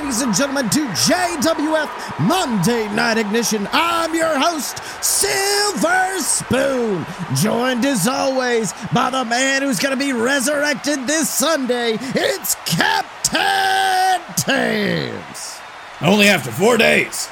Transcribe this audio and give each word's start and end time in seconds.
ladies 0.00 0.22
and 0.22 0.34
gentlemen, 0.34 0.70
to 0.70 0.80
JWF 0.86 2.26
Monday 2.26 2.88
Night 2.94 3.18
Ignition. 3.18 3.68
I'm 3.70 4.14
your 4.14 4.38
host, 4.38 4.82
Silver 5.04 6.18
Spoon, 6.20 7.04
joined 7.34 7.84
as 7.84 8.08
always 8.08 8.72
by 8.94 9.10
the 9.10 9.26
man 9.26 9.60
who's 9.60 9.78
going 9.78 9.96
to 9.96 10.02
be 10.02 10.14
resurrected 10.14 11.06
this 11.06 11.28
Sunday. 11.28 11.98
It's 12.00 12.54
Captain 12.64 14.22
Tams. 14.36 15.60
Only 16.00 16.28
after 16.28 16.50
four 16.50 16.78
days. 16.78 17.28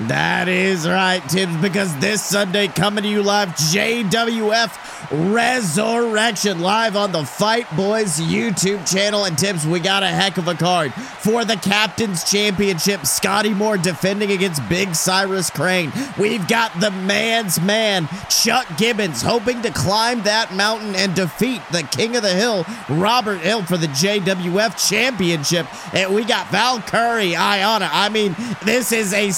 That 0.00 0.46
is 0.46 0.86
right, 0.86 1.26
Tibbs, 1.26 1.56
because 1.56 1.96
this 2.00 2.22
Sunday 2.22 2.68
coming 2.68 3.04
to 3.04 3.08
you 3.08 3.22
live, 3.22 3.48
JWF 3.56 5.32
Resurrection 5.32 6.60
live 6.60 6.96
on 6.96 7.12
the 7.12 7.24
Fight 7.24 7.64
Boyz 7.68 8.20
YouTube 8.20 8.90
channel. 8.90 9.24
And 9.24 9.38
Tibbs, 9.38 9.66
we 9.66 9.80
got 9.80 10.02
a 10.02 10.08
heck 10.08 10.36
of 10.36 10.48
a 10.48 10.54
card 10.54 10.92
for 10.92 11.44
the 11.44 11.56
Captain's 11.56 12.30
Championship. 12.30 13.06
Scotty 13.06 13.54
Moore 13.54 13.78
defending 13.78 14.32
against 14.32 14.68
Big 14.68 14.94
Cyrus 14.94 15.48
Crane. 15.48 15.92
We've 16.18 16.46
got 16.46 16.78
the 16.78 16.90
man's 16.90 17.60
man, 17.60 18.08
Chuck 18.28 18.66
Gibbons, 18.76 19.22
hoping 19.22 19.62
to 19.62 19.70
climb 19.70 20.24
that 20.24 20.52
mountain 20.52 20.94
and 20.94 21.14
defeat 21.14 21.62
the 21.72 21.84
King 21.84 22.16
of 22.16 22.22
the 22.22 22.34
Hill, 22.34 22.66
Robert 22.88 23.38
Hill, 23.38 23.62
for 23.62 23.76
the 23.76 23.86
JWF 23.88 24.88
Championship. 24.88 25.66
And 25.94 26.14
we 26.14 26.24
got 26.24 26.48
Val 26.48 26.80
Curry, 26.80 27.30
Ayana. 27.30 27.88
I 27.92 28.08
mean, 28.08 28.34
this 28.64 28.92
is 28.92 29.14
a 29.14 29.30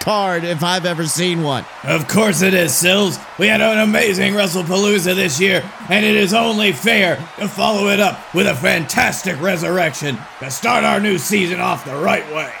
card 0.00 0.44
if 0.44 0.62
I've 0.62 0.86
ever 0.86 1.06
seen 1.06 1.42
one. 1.42 1.64
Of 1.84 2.08
course 2.08 2.42
it 2.42 2.54
is, 2.54 2.74
Sills. 2.74 3.18
We 3.38 3.48
had 3.48 3.60
an 3.60 3.78
amazing 3.78 4.34
WrestlePalooza 4.34 5.14
this 5.14 5.40
year, 5.40 5.62
and 5.88 6.04
it 6.04 6.16
is 6.16 6.34
only 6.34 6.72
fair 6.72 7.16
to 7.38 7.48
follow 7.48 7.88
it 7.88 8.00
up 8.00 8.34
with 8.34 8.46
a 8.46 8.54
fantastic 8.54 9.40
resurrection 9.40 10.18
to 10.40 10.50
start 10.50 10.84
our 10.84 11.00
new 11.00 11.18
season 11.18 11.60
off 11.60 11.84
the 11.84 11.96
right 11.96 12.26
way. 12.32 12.52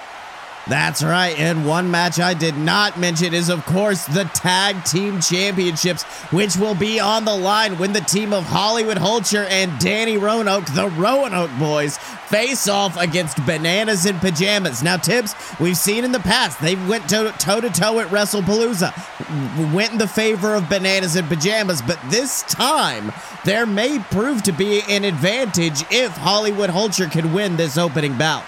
That's 0.68 1.02
right. 1.02 1.36
And 1.40 1.66
one 1.66 1.90
match 1.90 2.20
I 2.20 2.34
did 2.34 2.56
not 2.56 2.98
mention 2.98 3.34
is, 3.34 3.48
of 3.48 3.66
course, 3.66 4.06
the 4.06 4.24
Tag 4.32 4.84
Team 4.84 5.20
Championships, 5.20 6.04
which 6.30 6.56
will 6.56 6.76
be 6.76 7.00
on 7.00 7.24
the 7.24 7.34
line 7.34 7.78
when 7.78 7.92
the 7.92 8.00
team 8.00 8.32
of 8.32 8.44
Hollywood 8.44 8.96
Hulcher 8.96 9.44
and 9.50 9.76
Danny 9.80 10.16
Roanoke, 10.16 10.66
the 10.66 10.88
Roanoke 10.88 11.50
boys, 11.58 11.98
face 12.28 12.68
off 12.68 12.96
against 12.96 13.44
Bananas 13.44 14.06
in 14.06 14.18
Pajamas. 14.20 14.84
Now, 14.84 14.96
Tibbs, 14.96 15.34
we've 15.58 15.76
seen 15.76 16.04
in 16.04 16.12
the 16.12 16.20
past, 16.20 16.60
they 16.60 16.76
went 16.76 17.10
toe 17.10 17.24
to 17.24 17.70
toe 17.70 17.98
at 17.98 18.08
WrestlePalooza, 18.08 19.74
went 19.74 19.92
in 19.92 19.98
the 19.98 20.06
favor 20.06 20.54
of 20.54 20.68
Bananas 20.68 21.16
in 21.16 21.26
Pajamas, 21.26 21.82
but 21.82 21.98
this 22.08 22.42
time 22.42 23.12
there 23.44 23.66
may 23.66 23.98
prove 23.98 24.44
to 24.44 24.52
be 24.52 24.82
an 24.88 25.02
advantage 25.02 25.82
if 25.90 26.16
Hollywood 26.18 26.70
Hulcher 26.70 27.10
can 27.10 27.32
win 27.32 27.56
this 27.56 27.76
opening 27.76 28.16
bout. 28.16 28.44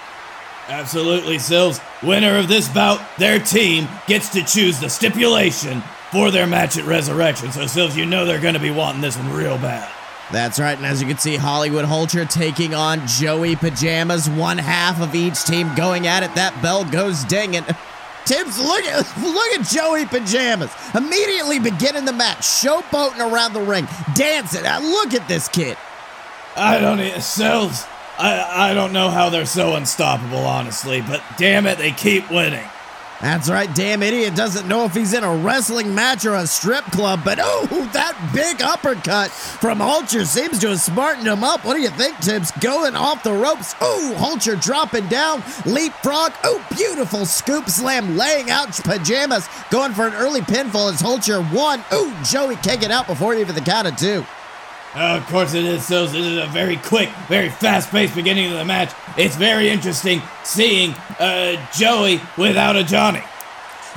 Absolutely, 0.69 1.39
Sills. 1.39 1.81
Winner 2.03 2.39
of 2.39 2.49
this 2.49 2.69
bout, 2.69 3.01
their 3.19 3.39
team 3.39 3.87
gets 4.07 4.31
to 4.31 4.43
choose 4.43 4.81
the 4.81 4.89
stipulation 4.89 5.83
for 6.11 6.31
their 6.31 6.47
match 6.47 6.79
at 6.79 6.85
Resurrection. 6.87 7.53
So, 7.53 7.67
Sills, 7.67 7.97
you 7.97 8.07
know 8.07 8.25
they're 8.25 8.41
going 8.41 8.55
to 8.55 8.61
be 8.61 8.71
wanting 8.71 9.01
this 9.01 9.17
one 9.17 9.33
real 9.33 9.59
bad. 9.59 9.91
That's 10.33 10.59
right, 10.59 10.77
and 10.77 10.87
as 10.87 11.03
you 11.03 11.09
can 11.09 11.19
see, 11.19 11.37
Hollywood 11.37 11.85
Hulcher 11.85 12.29
taking 12.29 12.75
on 12.75 13.07
Joey 13.07 13.57
Pajamas, 13.57 14.29
one 14.31 14.57
half 14.57 15.01
of 15.03 15.15
each 15.15 15.45
team 15.45 15.75
going 15.75 16.07
at 16.07 16.23
it. 16.23 16.35
That 16.35 16.61
bell 16.63 16.85
goes 16.85 17.25
dinging. 17.25 17.65
Tibbs, 18.25 18.59
look 18.59 18.85
at 18.85 19.01
look 19.23 19.61
at 19.61 19.67
Joey 19.67 20.07
Pajamas. 20.07 20.73
Immediately 20.95 21.59
beginning 21.59 22.07
the 22.07 22.13
match, 22.13 22.39
showboating 22.39 23.19
around 23.21 23.53
the 23.53 23.61
ring, 23.61 23.87
dancing. 24.15 24.63
Look 24.63 25.13
at 25.13 25.29
this 25.29 25.47
kid. 25.49 25.77
I 26.57 26.79
don't 26.79 26.99
need 26.99 27.21
Sills. 27.21 27.85
I, 28.19 28.71
I 28.71 28.75
don't 28.75 28.93
know 28.93 29.11
how 29.11 29.29
they're 29.29 29.47
so 29.47 29.75
unstoppable, 29.75 30.39
honestly, 30.39 31.01
but 31.01 31.23
damn 31.37 31.67
it, 31.67 31.79
they 31.79 31.91
keep 31.91 32.31
winning. 32.31 32.65
That's 33.21 33.49
right, 33.49 33.73
damn 33.75 34.03
idiot 34.03 34.35
doesn't 34.35 34.69
know 34.69 34.85
if 34.85 34.93
he's 34.93 35.15
in 35.15 35.25
a 35.25 35.37
wrestling 35.37 35.95
match 35.95 36.27
or 36.27 36.35
a 36.35 36.47
strip 36.47 36.85
club, 36.87 37.23
but 37.25 37.39
oh, 37.41 37.67
that 37.93 38.15
big 38.35 38.61
uppercut 38.61 39.31
from 39.31 39.79
Hulcher 39.79 40.27
seems 40.27 40.59
to 40.59 40.69
have 40.69 40.81
smartened 40.81 41.27
him 41.27 41.43
up. 41.43 41.65
What 41.65 41.75
do 41.75 41.81
you 41.81 41.91
think, 41.91 42.19
Tibbs? 42.19 42.51
Going 42.61 42.95
off 42.95 43.23
the 43.23 43.33
ropes. 43.33 43.75
Oh, 43.81 44.15
Hulcher 44.19 44.61
dropping 44.61 45.07
down, 45.07 45.43
leapfrog. 45.65 46.33
Oh, 46.45 46.65
beautiful 46.77 47.25
scoop 47.25 47.69
slam, 47.71 48.19
laying 48.19 48.51
out 48.51 48.75
pajamas, 48.85 49.49
going 49.71 49.93
for 49.93 50.07
an 50.07 50.15
early 50.15 50.43
pinfall 50.43 50.93
as 50.93 51.01
Hulcher 51.01 51.41
won. 51.53 51.83
Oh, 51.93 52.23
Joey 52.31 52.57
kicking 52.57 52.91
out 52.91 53.07
before 53.07 53.35
even 53.35 53.55
the 53.55 53.61
count 53.61 53.89
of 53.89 53.97
two. 53.97 54.27
Of 54.97 55.27
course 55.27 55.55
it 55.55 55.65
is, 55.65 55.85
so 55.85 56.07
this 56.07 56.15
is 56.15 56.39
a 56.39 56.47
very 56.47 56.77
quick, 56.77 57.09
very 57.29 57.49
fast-paced 57.49 58.15
beginning 58.15 58.53
of 58.53 58.59
the 58.59 58.65
match. 58.65 58.93
It's 59.17 59.35
very 59.35 59.69
interesting 59.69 60.23
seeing 60.45 60.93
uh, 61.19 61.57
Joey 61.73 62.21
without 62.39 62.77
a 62.77 62.85
Johnny. 62.85 63.23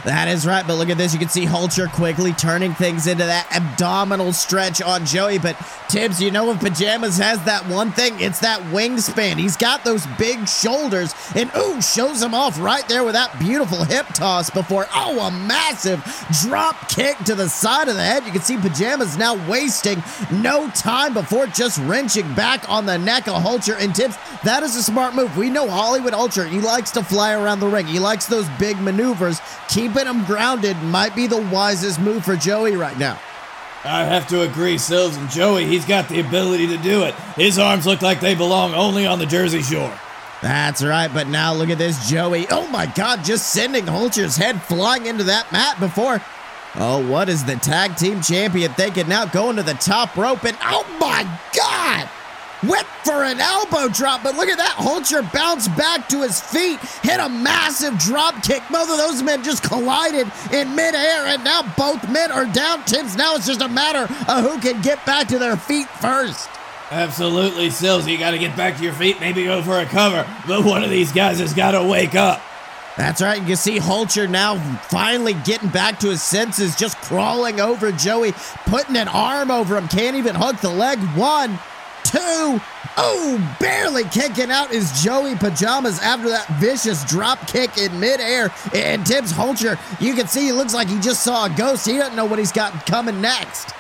That 0.06 0.28
is 0.28 0.46
right, 0.46 0.66
but 0.66 0.76
look 0.76 0.90
at 0.90 0.98
this. 0.98 1.12
You 1.12 1.20
can 1.20 1.30
see 1.30 1.46
Hulcher 1.46 1.92
quickly 1.92 2.32
turning 2.34 2.74
things 2.74 3.08
into 3.08 3.26
that 3.26 3.48
abdominal 3.54 4.32
stretch 4.32 4.82
on 4.82 5.06
Joey. 5.06 5.38
But 5.38 5.58
Tibbs, 5.90 6.22
you 6.22 6.32
know, 6.32 6.52
if 6.52 6.60
Pajamas 6.60 7.18
has 7.18 7.44
that 7.46 7.68
one 7.68 7.92
thing, 7.92 8.20
it's 8.20 8.40
that 8.40 8.62
wingspan. 8.72 9.38
He's 9.38 9.58
got 9.58 9.84
those 9.84 10.06
big 10.18 10.48
shoulders, 10.48 11.14
and 11.36 11.52
ooh, 11.58 11.82
shows 11.82 12.22
him 12.22 12.34
off 12.34 12.60
right 12.60 12.88
there 12.88 13.04
with 13.04 13.14
that 13.14 13.38
beautiful 13.40 13.84
hip 13.84 14.06
toss 14.14 14.50
before, 14.50 14.86
oh, 14.94 15.20
a 15.20 15.32
massive 15.32 16.04
drop 16.42 16.90
kick 16.90 17.18
to 17.20 17.36
the 17.36 17.50
side 17.50 17.88
of 17.88 17.96
the 17.96 18.04
head. 18.04 18.26
You 18.26 18.32
can 18.32 18.42
see 18.42 18.58
Pajamas 18.58 19.18
now 19.18 19.36
wasting 19.50 20.04
no 20.32 20.70
time 20.72 21.14
before 21.14 21.48
just 21.48 21.80
wrenching 21.80 22.34
back 22.34 22.70
on 22.70 22.86
the 22.86 22.98
neck 22.98 23.28
of 23.28 23.42
Hulcher. 23.42 23.78
And 23.80 23.94
Tibbs, 23.94 24.18
that 24.44 24.64
is 24.64 24.76
a 24.76 24.84
smart 24.84 25.16
move. 25.16 25.36
We 25.38 25.50
know 25.50 25.70
Hollywood 25.70 26.14
Hulcher, 26.14 26.48
he 26.48 26.60
likes 26.60 26.92
to 26.92 27.04
fly 27.04 27.34
around 27.34 27.60
the 27.60 27.68
ring, 27.68 27.88
he 27.88 28.00
likes 28.00 28.28
those 28.28 28.48
big 28.60 28.80
maneuvers. 28.80 29.42
Keep 29.70 29.87
keeping 29.88 30.06
him 30.06 30.26
grounded 30.26 30.76
might 30.84 31.16
be 31.16 31.28
the 31.28 31.42
wisest 31.52 32.00
move 32.00 32.24
for 32.24 32.36
Joey 32.36 32.76
right 32.76 32.98
now. 32.98 33.20
I 33.86 34.04
have 34.04 34.28
to 34.28 34.42
agree, 34.42 34.78
Sills 34.78 35.16
and 35.16 35.30
Joey, 35.30 35.66
he's 35.66 35.86
got 35.86 36.10
the 36.10 36.20
ability 36.20 36.68
to 36.68 36.78
do 36.78 37.04
it. 37.04 37.16
His 37.36 37.58
arms 37.58 37.86
look 37.86 38.02
like 38.02 38.20
they 38.20 38.36
belong 38.36 38.74
only 38.74 39.06
on 39.06 39.20
the 39.20 39.26
Jersey 39.26 39.62
Shore. 39.62 39.98
That's 40.42 40.84
right, 40.84 41.12
but 41.14 41.28
now 41.28 41.54
look 41.54 41.70
at 41.70 41.78
this 41.78 42.10
Joey. 42.10 42.48
Oh 42.50 42.68
my 42.68 42.86
god, 42.86 43.24
just 43.24 43.54
sending 43.54 43.86
Hulcher's 43.86 44.36
head 44.36 44.62
flying 44.62 45.06
into 45.06 45.24
that 45.26 45.52
mat 45.52 45.80
before. 45.80 46.22
Oh, 46.76 47.10
what 47.10 47.30
is 47.30 47.46
the 47.46 47.56
tag 47.56 47.96
team 47.96 48.22
champion 48.22 48.74
thinking 48.74 49.08
now? 49.08 49.26
Going 49.26 49.56
to 49.56 49.64
the 49.64 49.74
top 49.76 50.18
rope 50.18 50.44
and 50.44 50.58
oh 50.64 50.86
my 51.00 51.24
god! 51.56 52.10
Went 52.66 52.88
for 53.04 53.24
an 53.24 53.40
elbow 53.40 53.88
drop, 53.88 54.24
but 54.24 54.36
look 54.36 54.50
at 54.50 54.58
that. 54.58 54.76
Hulcher 54.78 55.22
bounced 55.32 55.76
back 55.78 56.10
to 56.10 56.24
his 56.24 56.40
feet, 56.40 56.80
hit 57.04 57.20
a 57.20 57.30
massive 57.30 57.98
drop 58.00 58.42
kick. 58.42 58.64
Both 58.72 58.90
of 58.90 58.98
those 58.98 59.22
men 59.22 59.44
just 59.44 59.62
collided 59.62 60.32
in 60.52 60.76
midair, 60.76 61.28
and 61.28 61.44
now 61.44 61.62
both 61.78 62.10
men 62.10 62.32
are 62.32 62.46
down. 62.46 62.84
Tibbs, 62.86 63.16
now 63.16 63.36
it's 63.36 63.46
just 63.46 63.62
a 63.62 63.70
matter 63.70 64.12
of 64.28 64.44
who 64.44 64.60
can 64.60 64.82
get 64.82 65.06
back 65.06 65.28
to 65.28 65.38
their 65.38 65.56
feet 65.56 65.88
first. 65.88 66.50
Absolutely, 66.90 67.70
Sills. 67.70 68.08
You 68.08 68.18
got 68.18 68.32
to 68.32 68.40
get 68.40 68.56
back 68.58 68.78
to 68.78 68.84
your 68.84 68.94
feet, 68.94 69.20
maybe 69.20 69.44
go 69.44 69.62
for 69.62 69.80
a 69.80 69.86
cover, 69.86 70.26
but 70.48 70.64
one 70.64 70.84
of 70.84 70.90
these 70.90 71.12
guys 71.12 71.40
has 71.40 71.54
got 71.54 71.72
to 71.72 71.84
wake 71.84 72.16
up. 72.16 72.42
That's 72.98 73.22
right. 73.22 73.40
You 73.40 73.46
can 73.46 73.56
see 73.58 73.78
Hulcher 73.78 74.28
now 74.28 74.58
finally 74.86 75.34
getting 75.46 75.70
back 75.70 76.00
to 76.00 76.08
his 76.10 76.24
senses, 76.24 76.76
just 76.76 76.98
crawling 77.02 77.60
over 77.60 77.92
Joey, 77.92 78.32
putting 78.66 78.96
an 78.96 79.08
arm 79.08 79.52
over 79.52 79.78
him, 79.78 79.88
can't 79.88 80.16
even 80.16 80.34
hook 80.34 80.58
the 80.62 80.70
leg. 80.70 80.98
One, 81.16 81.60
two. 82.10 82.62
Oh, 83.00 83.58
barely 83.60 84.04
kicking 84.06 84.50
out 84.50 84.72
is 84.72 85.04
Joey 85.04 85.36
Pajamas 85.36 86.00
after 86.02 86.30
that 86.30 86.48
vicious 86.60 87.04
drop 87.06 87.48
kick 87.48 87.78
in 87.78 88.00
midair. 88.00 88.52
And 88.74 89.06
Tibbs 89.06 89.32
Hulcher, 89.32 89.78
you 90.02 90.16
can 90.16 90.28
see 90.28 90.46
he 90.46 90.52
looks 90.52 90.74
like 90.74 90.88
he 90.88 91.00
just 91.00 91.24
saw 91.24 91.46
a 91.46 91.50
ghost. 91.50 91.86
He 91.86 91.98
doesn't 91.98 92.16
know 92.16 92.26
what 92.26 92.40
he's 92.40 92.52
got 92.52 92.86
coming 92.86 93.22
next. 93.22 93.72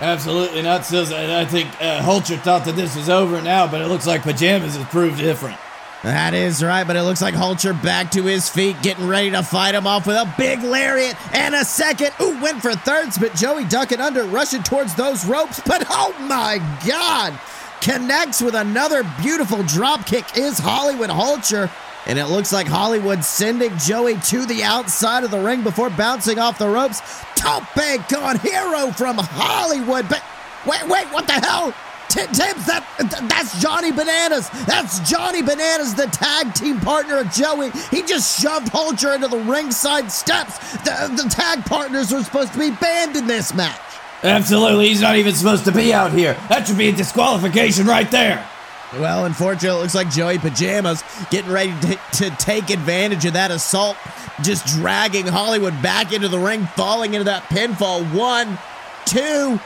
Absolutely 0.00 0.62
not, 0.62 0.86
Sills. 0.86 1.12
I 1.12 1.44
think 1.44 1.68
uh, 1.80 2.00
Hulcher 2.00 2.40
thought 2.40 2.64
that 2.64 2.76
this 2.76 2.96
was 2.96 3.10
over 3.10 3.42
now, 3.42 3.66
but 3.66 3.82
it 3.82 3.88
looks 3.88 4.06
like 4.06 4.22
Pajamas 4.22 4.76
has 4.76 4.86
proved 4.86 5.18
different. 5.18 5.58
That 6.02 6.32
is 6.32 6.64
right, 6.64 6.86
but 6.86 6.96
it 6.96 7.02
looks 7.02 7.20
like 7.20 7.34
Hulcher 7.34 7.74
back 7.82 8.12
to 8.12 8.22
his 8.22 8.48
feet, 8.48 8.80
getting 8.80 9.06
ready 9.06 9.30
to 9.32 9.42
fight 9.42 9.74
him 9.74 9.86
off 9.86 10.06
with 10.06 10.16
a 10.16 10.32
big 10.38 10.62
lariat 10.62 11.14
and 11.34 11.54
a 11.54 11.62
second. 11.62 12.12
Ooh, 12.22 12.40
went 12.40 12.62
for 12.62 12.72
thirds, 12.74 13.18
but 13.18 13.34
Joey 13.34 13.66
ducking 13.66 14.00
under, 14.00 14.24
rushing 14.24 14.62
towards 14.62 14.94
those 14.94 15.26
ropes. 15.26 15.60
But 15.66 15.84
oh 15.90 16.16
my 16.20 16.56
God! 16.86 17.38
Connects 17.80 18.42
with 18.42 18.54
another 18.54 19.02
beautiful 19.22 19.62
drop 19.62 20.04
kick 20.04 20.36
is 20.36 20.58
Hollywood 20.58 21.08
Hulcher. 21.08 21.70
And 22.06 22.18
it 22.18 22.26
looks 22.26 22.52
like 22.52 22.66
Hollywood 22.66 23.24
sending 23.24 23.76
Joey 23.78 24.16
to 24.16 24.44
the 24.44 24.62
outside 24.62 25.24
of 25.24 25.30
the 25.30 25.38
ring 25.38 25.62
before 25.62 25.90
bouncing 25.90 26.38
off 26.38 26.58
the 26.58 26.68
ropes. 26.68 27.00
Tope 27.36 27.64
con 28.08 28.38
hilo 28.38 28.90
from 28.92 29.16
Hollywood. 29.18 30.08
But 30.08 30.22
wait, 30.66 30.86
wait, 30.88 31.06
what 31.08 31.26
the 31.26 31.34
hell? 31.34 31.74
Tibbs, 32.10 32.66
that 32.66 32.84
that's 33.28 33.60
Johnny 33.62 33.92
Bananas. 33.92 34.50
That's 34.66 34.98
Johnny 35.08 35.42
Bananas, 35.42 35.94
the 35.94 36.06
tag 36.06 36.52
team 36.54 36.80
partner 36.80 37.18
of 37.18 37.30
Joey. 37.30 37.70
He 37.90 38.02
just 38.02 38.42
shoved 38.42 38.66
Hulcher 38.72 39.14
into 39.14 39.28
the 39.28 39.38
ringside 39.38 40.10
steps. 40.10 40.58
The, 40.78 41.22
the 41.22 41.30
tag 41.30 41.64
partners 41.64 42.12
were 42.12 42.24
supposed 42.24 42.52
to 42.54 42.58
be 42.58 42.72
banned 42.72 43.16
in 43.16 43.28
this 43.28 43.54
match. 43.54 43.80
Absolutely, 44.22 44.88
he's 44.88 45.00
not 45.00 45.16
even 45.16 45.34
supposed 45.34 45.64
to 45.64 45.72
be 45.72 45.94
out 45.94 46.12
here. 46.12 46.34
That 46.48 46.66
should 46.66 46.76
be 46.76 46.88
a 46.88 46.92
disqualification 46.92 47.86
right 47.86 48.10
there. 48.10 48.46
Well, 48.94 49.24
unfortunately, 49.24 49.78
it 49.78 49.82
looks 49.82 49.94
like 49.94 50.10
Joey 50.10 50.38
Pajamas 50.38 51.04
getting 51.30 51.50
ready 51.50 51.72
to, 51.82 52.00
to, 52.14 52.30
take 52.38 52.70
advantage 52.70 53.24
of 53.24 53.34
that 53.34 53.52
assault, 53.52 53.96
just 54.42 54.66
dragging 54.66 55.26
Hollywood 55.26 55.80
back 55.80 56.12
into 56.12 56.28
the 56.28 56.38
ring, 56.38 56.66
falling 56.74 57.14
into 57.14 57.24
that 57.24 57.44
pinfall. 57.44 58.02
One, 58.12 58.58
two, 59.06 59.58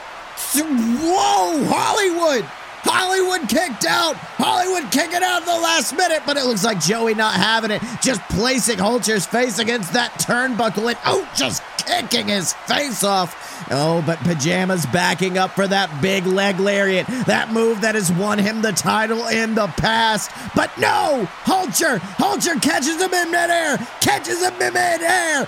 whoa, 0.53 1.65
Hollywood! 1.67 2.45
Hollywood 2.85 3.49
kicked 3.49 3.87
out. 3.87 4.15
Hollywood 4.17 4.93
kicking 4.93 5.23
out 5.23 5.47
the 5.47 5.53
last 5.53 5.97
minute, 5.97 6.23
but 6.27 6.37
it 6.37 6.45
looks 6.45 6.65
like 6.65 6.81
Joey 6.81 7.15
not 7.15 7.35
having 7.35 7.71
it. 7.71 7.83
Just 8.03 8.21
placing 8.29 8.77
Holcher's 8.77 9.25
face 9.25 9.59
against 9.59 9.95
that 9.95 10.13
turnbuckle 10.21 10.89
and 10.89 10.99
oh, 11.07 11.27
just 11.35 11.63
kicking 11.87 12.29
his 12.29 12.53
face 12.53 13.03
off. 13.03 13.69
Oh, 13.71 14.03
but 14.05 14.19
Pajamas 14.21 14.87
backing 14.87 15.39
up 15.39 15.53
for 15.53 15.67
that 15.67 16.03
big 16.03 16.27
leg 16.27 16.59
lariat. 16.61 17.07
That 17.27 17.53
move 17.53 17.81
that 17.81 17.95
has 17.95 18.13
won 18.13 18.39
him 18.39 18.63
the 18.63 18.73
title 18.73 19.27
in 19.27 19.55
the 19.55 19.69
past. 19.69 20.31
But 20.55 20.77
no! 20.79 21.29
Holcher! 21.45 21.99
Holcher 21.99 22.61
catches 22.61 23.01
him 23.01 23.13
in 23.13 23.31
midair! 23.31 23.79
Catches 24.01 24.43
him 24.43 24.55
in 24.55 24.73
midair! 24.75 25.47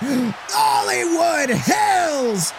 Hollywood 0.49 1.49
Hills! 1.49 2.53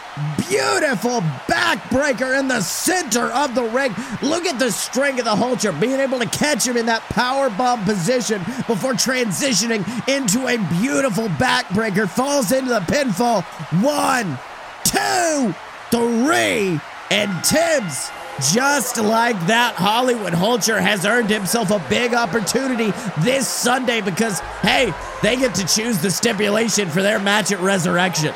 Beautiful 0.48 1.20
backbreaker 1.46 2.38
in 2.38 2.48
the 2.48 2.62
center 2.62 3.26
of 3.26 3.54
the 3.54 3.64
ring. 3.64 3.94
Look 4.22 4.46
at 4.46 4.58
the 4.58 4.70
strength 4.70 5.18
of 5.18 5.26
the 5.26 5.36
Holcher 5.36 5.78
being 5.78 6.00
able 6.00 6.18
to 6.20 6.26
catch 6.26 6.66
him 6.66 6.76
in 6.76 6.86
that 6.86 7.02
power 7.02 7.50
bomb 7.50 7.84
position 7.84 8.40
before 8.66 8.94
transitioning 8.94 9.84
into 10.08 10.46
a 10.46 10.56
beautiful 10.80 11.28
backbreaker. 11.28 12.08
Falls 12.08 12.50
into 12.52 12.70
the 12.70 12.80
pinfall. 12.80 13.44
One, 13.82 14.38
two, 14.84 15.54
three, 15.90 16.80
and 17.10 17.44
Tibbs. 17.44 18.10
Just 18.52 18.98
like 18.98 19.38
that, 19.48 19.74
Hollywood 19.74 20.32
Holcher 20.32 20.80
has 20.80 21.04
earned 21.04 21.28
himself 21.28 21.72
a 21.72 21.84
big 21.90 22.14
opportunity 22.14 22.92
this 23.20 23.48
Sunday 23.48 24.00
because, 24.00 24.38
hey, 24.62 24.94
they 25.22 25.36
get 25.36 25.56
to 25.56 25.66
choose 25.66 25.98
the 25.98 26.10
stipulation 26.10 26.88
for 26.88 27.02
their 27.02 27.18
match 27.18 27.50
at 27.50 27.60
Resurrection. 27.60 28.32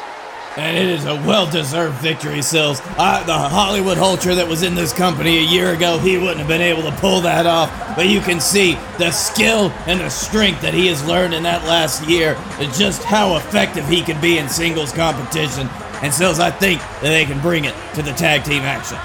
And 0.54 0.76
it 0.76 0.86
is 0.86 1.06
a 1.06 1.14
well 1.14 1.50
deserved 1.50 1.96
victory, 2.02 2.42
Sills. 2.42 2.78
The 2.80 2.84
Hollywood 2.94 3.96
Holcher 3.96 4.36
that 4.36 4.46
was 4.46 4.62
in 4.62 4.74
this 4.74 4.92
company 4.92 5.38
a 5.38 5.42
year 5.42 5.72
ago, 5.72 5.98
he 5.98 6.18
wouldn't 6.18 6.40
have 6.40 6.48
been 6.48 6.60
able 6.60 6.82
to 6.82 6.92
pull 6.98 7.22
that 7.22 7.46
off. 7.46 7.70
But 7.96 8.08
you 8.08 8.20
can 8.20 8.38
see 8.38 8.74
the 8.98 9.10
skill 9.10 9.70
and 9.86 10.00
the 10.00 10.10
strength 10.10 10.60
that 10.60 10.74
he 10.74 10.88
has 10.88 11.02
learned 11.06 11.32
in 11.32 11.42
that 11.44 11.64
last 11.64 12.06
year, 12.06 12.36
and 12.58 12.72
just 12.74 13.02
how 13.02 13.36
effective 13.36 13.88
he 13.88 14.02
can 14.02 14.20
be 14.20 14.36
in 14.36 14.48
singles 14.48 14.92
competition. 14.92 15.68
And 16.02 16.12
Sills, 16.12 16.38
I 16.38 16.50
think 16.50 16.80
that 16.80 17.02
they 17.02 17.24
can 17.24 17.40
bring 17.40 17.64
it 17.64 17.74
to 17.94 18.02
the 18.02 18.12
tag 18.12 18.44
team 18.44 18.62
action. 18.62 18.98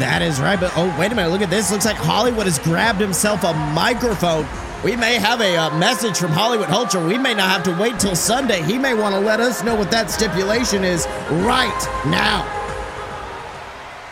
That 0.00 0.20
is 0.20 0.40
right, 0.40 0.58
but 0.58 0.72
oh, 0.76 0.94
wait 0.98 1.12
a 1.12 1.14
minute, 1.14 1.30
look 1.30 1.42
at 1.42 1.50
this. 1.50 1.70
Looks 1.70 1.86
like 1.86 1.96
Hollywood 1.96 2.46
has 2.46 2.58
grabbed 2.58 3.00
himself 3.00 3.44
a 3.44 3.52
microphone 3.54 4.44
we 4.84 4.94
may 4.94 5.14
have 5.14 5.40
a 5.40 5.56
uh, 5.56 5.76
message 5.76 6.16
from 6.16 6.30
Hollywood 6.30 6.68
Holcher. 6.68 7.04
We 7.06 7.18
may 7.18 7.34
not 7.34 7.50
have 7.50 7.62
to 7.64 7.82
wait 7.82 7.98
till 7.98 8.14
Sunday. 8.14 8.62
He 8.62 8.78
may 8.78 8.94
want 8.94 9.14
to 9.14 9.20
let 9.20 9.40
us 9.40 9.64
know 9.64 9.74
what 9.74 9.90
that 9.90 10.10
stipulation 10.10 10.84
is 10.84 11.06
right 11.30 12.02
now. 12.06 12.46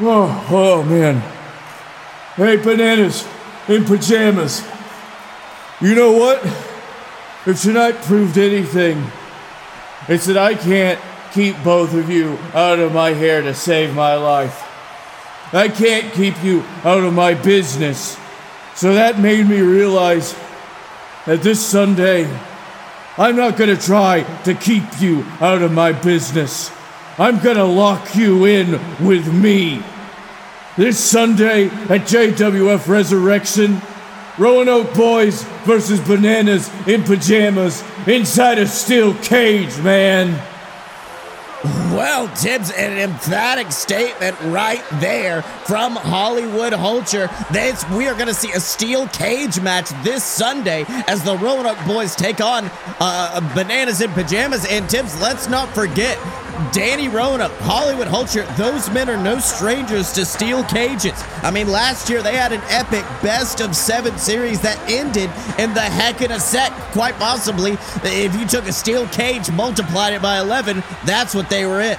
Oh, 0.00 0.46
oh 0.50 0.82
man. 0.82 1.20
Hey, 2.34 2.56
bananas 2.56 3.26
in 3.68 3.84
pajamas. 3.84 4.66
You 5.80 5.94
know 5.94 6.12
what? 6.12 6.44
If 7.46 7.62
tonight 7.62 7.94
proved 8.02 8.36
anything, 8.36 9.06
it's 10.08 10.26
that 10.26 10.36
I 10.36 10.54
can't 10.54 11.00
keep 11.32 11.62
both 11.62 11.94
of 11.94 12.10
you 12.10 12.38
out 12.54 12.80
of 12.80 12.92
my 12.92 13.10
hair 13.10 13.40
to 13.40 13.54
save 13.54 13.94
my 13.94 14.16
life. 14.16 14.64
I 15.54 15.68
can't 15.68 16.12
keep 16.12 16.42
you 16.42 16.64
out 16.82 17.04
of 17.04 17.14
my 17.14 17.34
business. 17.34 18.18
So 18.74 18.94
that 18.94 19.20
made 19.20 19.46
me 19.46 19.60
realize 19.60 20.34
that 21.26 21.42
this 21.42 21.64
Sunday, 21.64 22.24
I'm 23.18 23.36
not 23.36 23.56
going 23.56 23.74
to 23.74 23.82
try 23.82 24.22
to 24.44 24.54
keep 24.54 25.00
you 25.00 25.24
out 25.40 25.60
of 25.60 25.72
my 25.72 25.92
business. 25.92 26.70
I'm 27.18 27.40
going 27.40 27.56
to 27.56 27.64
lock 27.64 28.14
you 28.14 28.44
in 28.44 28.72
with 29.04 29.32
me. 29.32 29.82
This 30.76 30.98
Sunday 30.98 31.66
at 31.66 32.02
JWF 32.02 32.86
Resurrection, 32.86 33.80
Roanoke 34.38 34.94
Boys 34.94 35.42
versus 35.64 35.98
Bananas 36.00 36.70
in 36.86 37.02
pajamas 37.02 37.82
inside 38.06 38.58
a 38.58 38.66
steel 38.66 39.14
cage, 39.14 39.78
man. 39.80 40.40
Well, 41.96 42.28
Tibbs, 42.34 42.70
an 42.70 42.98
emphatic 42.98 43.72
statement 43.72 44.38
right 44.52 44.84
there 45.00 45.42
from 45.42 45.96
Hollywood 45.96 46.72
Holcher. 46.72 47.28
This, 47.50 47.88
we 47.90 48.06
are 48.06 48.14
going 48.14 48.28
to 48.28 48.34
see 48.34 48.52
a 48.52 48.60
steel 48.60 49.08
cage 49.08 49.60
match 49.60 49.90
this 50.02 50.22
Sunday 50.22 50.84
as 51.08 51.22
the 51.24 51.36
Roanoke 51.36 51.78
boys 51.86 52.14
take 52.14 52.40
on 52.40 52.70
uh, 53.00 53.40
Bananas 53.54 54.00
in 54.00 54.10
Pajamas. 54.10 54.66
And 54.70 54.88
Tibbs, 54.88 55.20
let's 55.20 55.48
not 55.48 55.68
forget, 55.70 56.18
Danny 56.72 57.08
Roanoke, 57.08 57.52
Hollywood 57.60 58.08
Holcher, 58.08 58.46
those 58.56 58.88
men 58.90 59.10
are 59.10 59.16
no 59.16 59.38
strangers 59.38 60.12
to 60.12 60.24
steel 60.24 60.64
cages. 60.64 61.12
I 61.42 61.50
mean, 61.50 61.68
last 61.68 62.08
year 62.08 62.22
they 62.22 62.34
had 62.34 62.52
an 62.52 62.62
epic 62.68 63.04
best 63.22 63.60
of 63.60 63.76
seven 63.76 64.16
series 64.18 64.60
that 64.62 64.78
ended 64.90 65.30
in 65.58 65.74
the 65.74 65.80
heck 65.80 66.22
in 66.22 66.32
a 66.32 66.40
set. 66.40 66.72
Quite 66.92 67.14
possibly, 67.16 67.72
if 68.04 68.34
you 68.34 68.46
took 68.46 68.66
a 68.66 68.72
steel 68.72 69.06
cage, 69.08 69.50
multiplied 69.50 70.14
it 70.14 70.22
by 70.22 70.38
11, 70.38 70.82
that's 71.04 71.34
what 71.34 71.50
they 71.50 71.66
were 71.66 71.80
in. 71.80 71.98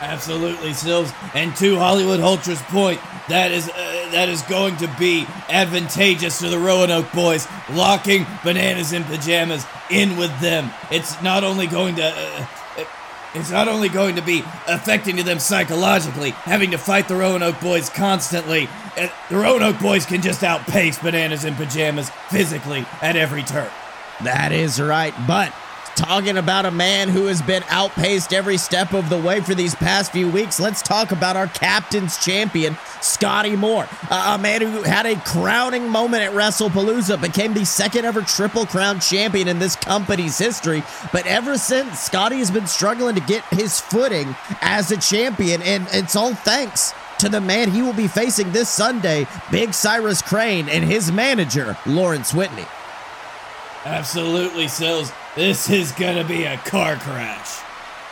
Absolutely, 0.00 0.72
Sills. 0.72 1.12
And 1.34 1.54
to 1.56 1.76
Hollywood 1.76 2.20
Holcher's 2.20 2.62
point, 2.62 3.00
that 3.28 3.50
is 3.50 3.68
uh, 3.68 4.08
that 4.12 4.28
is 4.28 4.42
going 4.42 4.76
to 4.76 4.86
be 4.98 5.26
advantageous 5.48 6.38
to 6.38 6.48
the 6.48 6.58
Roanoke 6.58 7.12
boys, 7.12 7.48
locking 7.72 8.24
bananas 8.44 8.92
in 8.92 9.02
pajamas 9.04 9.66
in 9.90 10.16
with 10.16 10.38
them. 10.40 10.70
It's 10.90 11.20
not 11.20 11.42
only 11.42 11.66
going 11.66 11.96
to 11.96 12.06
uh, 12.06 12.46
it's 13.34 13.50
not 13.50 13.68
only 13.68 13.88
going 13.88 14.16
to 14.16 14.22
be 14.22 14.42
affecting 14.66 15.16
to 15.16 15.22
them 15.22 15.38
psychologically, 15.38 16.30
having 16.30 16.70
to 16.70 16.78
fight 16.78 17.08
the 17.08 17.14
Roanoke 17.14 17.60
boys 17.60 17.90
constantly. 17.90 18.68
The 18.96 19.36
Roanoke 19.36 19.78
boys 19.78 20.06
can 20.06 20.22
just 20.22 20.42
outpace 20.42 20.98
bananas 20.98 21.44
in 21.44 21.54
pajamas 21.54 22.10
physically 22.30 22.86
at 23.02 23.16
every 23.16 23.42
turn. 23.42 23.70
That 24.22 24.52
is 24.52 24.80
right, 24.80 25.14
but 25.26 25.52
talking 25.98 26.36
about 26.36 26.64
a 26.64 26.70
man 26.70 27.08
who 27.08 27.26
has 27.26 27.42
been 27.42 27.64
outpaced 27.68 28.32
every 28.32 28.56
step 28.56 28.94
of 28.94 29.10
the 29.10 29.18
way 29.18 29.40
for 29.40 29.54
these 29.54 29.74
past 29.74 30.12
few 30.12 30.30
weeks, 30.30 30.60
let's 30.60 30.80
talk 30.80 31.10
about 31.10 31.36
our 31.36 31.48
captain's 31.48 32.24
champion, 32.24 32.78
Scotty 33.00 33.56
Moore. 33.56 33.88
Uh, 34.08 34.36
a 34.38 34.40
man 34.40 34.60
who 34.60 34.82
had 34.82 35.06
a 35.06 35.16
crowning 35.22 35.88
moment 35.88 36.22
at 36.22 36.32
WrestlePalooza, 36.32 37.20
became 37.20 37.52
the 37.52 37.66
second 37.66 38.04
ever 38.04 38.22
Triple 38.22 38.64
Crown 38.64 39.00
champion 39.00 39.48
in 39.48 39.58
this 39.58 39.74
company's 39.74 40.38
history. 40.38 40.84
But 41.12 41.26
ever 41.26 41.58
since, 41.58 41.98
Scotty 41.98 42.36
has 42.36 42.50
been 42.52 42.68
struggling 42.68 43.16
to 43.16 43.20
get 43.20 43.42
his 43.46 43.80
footing 43.80 44.36
as 44.60 44.92
a 44.92 44.96
champion, 44.98 45.62
and 45.62 45.88
it's 45.90 46.14
all 46.14 46.32
thanks 46.32 46.94
to 47.18 47.28
the 47.28 47.40
man 47.40 47.72
he 47.72 47.82
will 47.82 47.92
be 47.92 48.06
facing 48.06 48.52
this 48.52 48.68
Sunday, 48.68 49.26
Big 49.50 49.74
Cyrus 49.74 50.22
Crane, 50.22 50.68
and 50.68 50.84
his 50.84 51.10
manager, 51.10 51.76
Lawrence 51.86 52.32
Whitney. 52.32 52.66
Absolutely, 53.84 54.68
Sills. 54.68 55.12
This 55.38 55.70
is 55.70 55.92
gonna 55.92 56.24
be 56.24 56.46
a 56.46 56.56
car 56.56 56.96
crash. 56.96 57.60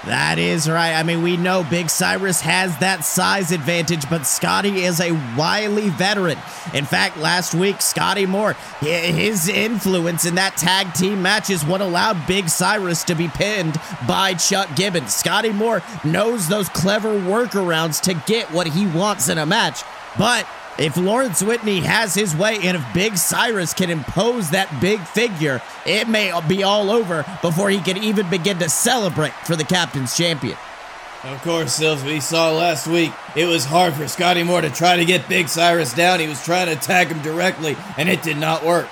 That 0.04 0.38
is 0.38 0.70
right. 0.70 0.92
I 0.92 1.02
mean, 1.02 1.24
we 1.24 1.36
know 1.36 1.66
Big 1.68 1.90
Cyrus 1.90 2.40
has 2.42 2.78
that 2.78 3.04
size 3.04 3.50
advantage, 3.50 4.08
but 4.08 4.28
Scotty 4.28 4.84
is 4.84 5.00
a 5.00 5.10
wily 5.36 5.88
veteran. 5.88 6.38
In 6.72 6.84
fact, 6.84 7.16
last 7.16 7.52
week, 7.52 7.82
Scotty 7.82 8.26
Moore, 8.26 8.52
his 8.78 9.48
influence 9.48 10.24
in 10.24 10.36
that 10.36 10.56
tag 10.56 10.94
team 10.94 11.20
match 11.20 11.50
is 11.50 11.64
what 11.64 11.80
allowed 11.80 12.28
Big 12.28 12.48
Cyrus 12.48 13.02
to 13.02 13.16
be 13.16 13.26
pinned 13.26 13.74
by 14.06 14.34
Chuck 14.34 14.68
Gibbons. 14.76 15.12
Scotty 15.12 15.50
Moore 15.50 15.82
knows 16.04 16.46
those 16.46 16.68
clever 16.68 17.18
workarounds 17.18 18.00
to 18.02 18.14
get 18.28 18.52
what 18.52 18.68
he 18.68 18.86
wants 18.86 19.28
in 19.28 19.36
a 19.36 19.46
match, 19.46 19.82
but 20.16 20.46
if 20.78 20.96
Lawrence 20.96 21.42
Whitney 21.42 21.80
has 21.80 22.14
his 22.14 22.36
way 22.36 22.58
and 22.62 22.76
if 22.76 22.84
Big 22.94 23.16
Cyrus 23.16 23.72
can 23.72 23.90
impose 23.90 24.50
that 24.50 24.80
big 24.80 25.00
figure, 25.00 25.62
it 25.86 26.08
may 26.08 26.38
be 26.48 26.62
all 26.62 26.90
over 26.90 27.24
before 27.42 27.70
he 27.70 27.80
can 27.80 27.96
even 27.96 28.28
begin 28.28 28.58
to 28.58 28.68
celebrate 28.68 29.32
for 29.44 29.56
the 29.56 29.64
captain's 29.64 30.16
champion. 30.16 30.56
Of 31.24 31.42
course, 31.42 31.74
Sills, 31.74 32.04
we 32.04 32.20
saw 32.20 32.52
last 32.52 32.86
week 32.86 33.12
it 33.34 33.46
was 33.46 33.64
hard 33.64 33.94
for 33.94 34.06
Scotty 34.06 34.42
Moore 34.42 34.60
to 34.60 34.70
try 34.70 34.96
to 34.96 35.04
get 35.04 35.28
Big 35.28 35.48
Cyrus 35.48 35.92
down. 35.92 36.20
He 36.20 36.28
was 36.28 36.44
trying 36.44 36.66
to 36.66 36.72
attack 36.72 37.08
him 37.08 37.20
directly, 37.22 37.76
and 37.96 38.08
it 38.08 38.22
did 38.22 38.36
not 38.36 38.64
work. 38.64 38.88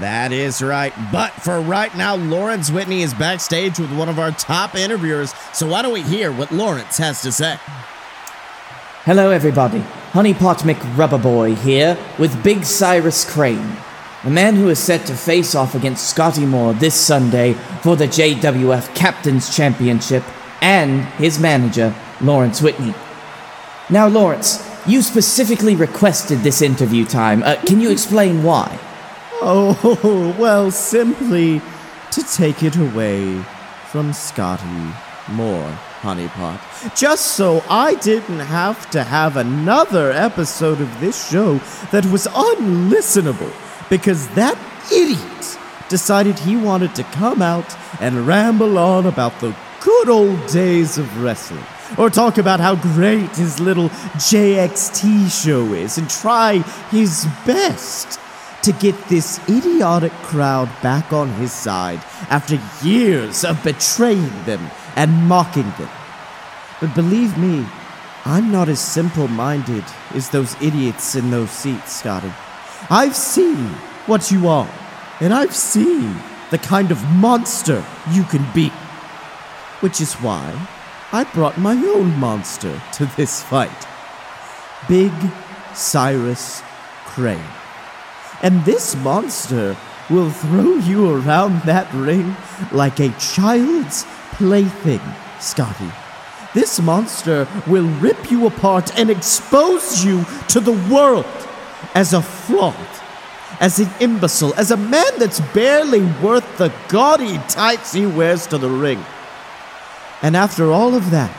That 0.00 0.32
is 0.32 0.62
right. 0.62 0.92
But 1.12 1.32
for 1.32 1.60
right 1.60 1.94
now, 1.96 2.16
Lawrence 2.16 2.70
Whitney 2.70 3.02
is 3.02 3.14
backstage 3.14 3.78
with 3.78 3.92
one 3.96 4.08
of 4.08 4.18
our 4.18 4.32
top 4.32 4.74
interviewers. 4.74 5.34
So 5.52 5.68
why 5.68 5.82
don't 5.82 5.92
we 5.92 6.02
hear 6.02 6.32
what 6.32 6.50
Lawrence 6.50 6.98
has 6.98 7.22
to 7.22 7.30
say? 7.30 7.58
Hello, 9.04 9.28
everybody. 9.30 9.80
Honeypot 10.12 10.62
McRubberboy 10.62 11.58
here 11.58 11.98
with 12.18 12.42
Big 12.42 12.64
Cyrus 12.64 13.30
Crane, 13.30 13.76
the 14.24 14.30
man 14.30 14.56
who 14.56 14.70
is 14.70 14.78
set 14.78 15.04
to 15.08 15.14
face 15.14 15.54
off 15.54 15.74
against 15.74 16.08
Scotty 16.08 16.46
Moore 16.46 16.72
this 16.72 16.94
Sunday 16.94 17.52
for 17.82 17.96
the 17.96 18.06
JWF 18.06 18.94
Captain's 18.94 19.54
Championship 19.54 20.24
and 20.62 21.02
his 21.20 21.38
manager, 21.38 21.94
Lawrence 22.22 22.62
Whitney. 22.62 22.94
Now, 23.90 24.08
Lawrence, 24.08 24.66
you 24.86 25.02
specifically 25.02 25.76
requested 25.76 26.38
this 26.38 26.62
interview 26.62 27.04
time. 27.04 27.42
Uh, 27.42 27.56
can 27.66 27.82
you 27.82 27.90
explain 27.90 28.42
why? 28.42 28.78
Oh, 29.42 30.34
well, 30.40 30.70
simply 30.70 31.60
to 32.10 32.22
take 32.22 32.62
it 32.62 32.76
away 32.76 33.42
from 33.90 34.14
Scotty 34.14 34.94
Moore, 35.28 35.78
Honeypot. 36.04 36.60
Just 36.94 37.28
so 37.28 37.64
I 37.70 37.94
didn't 37.94 38.40
have 38.40 38.90
to 38.90 39.02
have 39.02 39.38
another 39.38 40.12
episode 40.12 40.80
of 40.82 41.00
this 41.00 41.30
show 41.30 41.58
that 41.92 42.04
was 42.06 42.26
unlistenable 42.26 43.52
because 43.88 44.28
that 44.34 44.58
idiot 44.92 45.58
decided 45.88 46.38
he 46.38 46.56
wanted 46.56 46.94
to 46.96 47.04
come 47.04 47.40
out 47.40 47.74
and 48.00 48.26
ramble 48.26 48.76
on 48.76 49.06
about 49.06 49.40
the 49.40 49.56
good 49.80 50.08
old 50.10 50.46
days 50.48 50.98
of 50.98 51.22
wrestling. 51.22 51.64
Or 51.96 52.10
talk 52.10 52.36
about 52.36 52.60
how 52.60 52.74
great 52.76 53.36
his 53.36 53.58
little 53.60 53.88
JXT 54.28 55.42
show 55.42 55.72
is 55.72 55.96
and 55.96 56.08
try 56.10 56.58
his 56.90 57.26
best 57.46 58.20
to 58.62 58.72
get 58.72 58.96
this 59.08 59.38
idiotic 59.48 60.12
crowd 60.22 60.70
back 60.82 61.12
on 61.12 61.28
his 61.34 61.52
side 61.52 62.02
after 62.30 62.58
years 62.82 63.44
of 63.44 63.62
betraying 63.62 64.32
them 64.44 64.70
and 64.96 65.28
mocking 65.28 65.70
them. 65.78 65.90
But 66.80 66.94
believe 66.94 67.36
me, 67.38 67.66
I'm 68.24 68.50
not 68.50 68.68
as 68.68 68.80
simple 68.80 69.28
minded 69.28 69.84
as 70.14 70.30
those 70.30 70.54
idiots 70.62 71.14
in 71.14 71.30
those 71.30 71.50
seats, 71.50 71.92
Scotty. 71.92 72.32
I've 72.90 73.16
seen 73.16 73.66
what 74.06 74.30
you 74.30 74.48
are, 74.48 74.70
and 75.20 75.32
I've 75.32 75.54
seen 75.54 76.16
the 76.50 76.58
kind 76.58 76.90
of 76.90 77.02
monster 77.10 77.84
you 78.10 78.24
can 78.24 78.46
be. 78.54 78.68
Which 79.80 80.00
is 80.00 80.14
why 80.14 80.54
I 81.12 81.24
brought 81.24 81.58
my 81.58 81.74
own 81.74 82.18
monster 82.18 82.80
to 82.94 83.06
this 83.16 83.42
fight 83.42 83.86
Big 84.88 85.12
Cyrus 85.74 86.62
Crane. 87.04 87.40
And 88.42 88.64
this 88.64 88.94
monster 88.96 89.76
will 90.10 90.30
throw 90.30 90.76
you 90.76 91.14
around 91.16 91.62
that 91.62 91.92
ring 91.94 92.36
like 92.72 93.00
a 93.00 93.10
child's 93.18 94.04
plaything, 94.36 95.00
Scotty. 95.40 95.90
This 96.54 96.80
monster 96.80 97.48
will 97.66 97.88
rip 97.98 98.30
you 98.30 98.46
apart 98.46 98.96
and 98.98 99.10
expose 99.10 100.04
you 100.04 100.24
to 100.48 100.60
the 100.60 100.72
world 100.92 101.26
as 101.94 102.12
a 102.12 102.22
fraud, 102.22 102.88
as 103.60 103.80
an 103.80 103.88
imbecile, 104.00 104.54
as 104.54 104.70
a 104.70 104.76
man 104.76 105.12
that's 105.18 105.40
barely 105.52 106.02
worth 106.22 106.58
the 106.58 106.72
gaudy 106.88 107.38
tights 107.48 107.92
he 107.92 108.06
wears 108.06 108.46
to 108.48 108.58
the 108.58 108.70
ring. 108.70 109.04
And 110.22 110.36
after 110.36 110.70
all 110.70 110.94
of 110.94 111.10
that, 111.10 111.34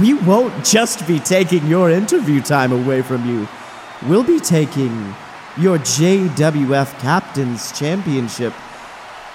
we 0.00 0.14
won't 0.14 0.64
just 0.64 1.06
be 1.06 1.18
taking 1.18 1.66
your 1.66 1.90
interview 1.90 2.40
time 2.40 2.72
away 2.72 3.02
from 3.02 3.28
you. 3.28 3.48
We'll 4.08 4.24
be 4.24 4.40
taking 4.40 5.14
your 5.58 5.78
JWF 5.78 6.98
Captain's 7.00 7.76
Championship. 7.78 8.52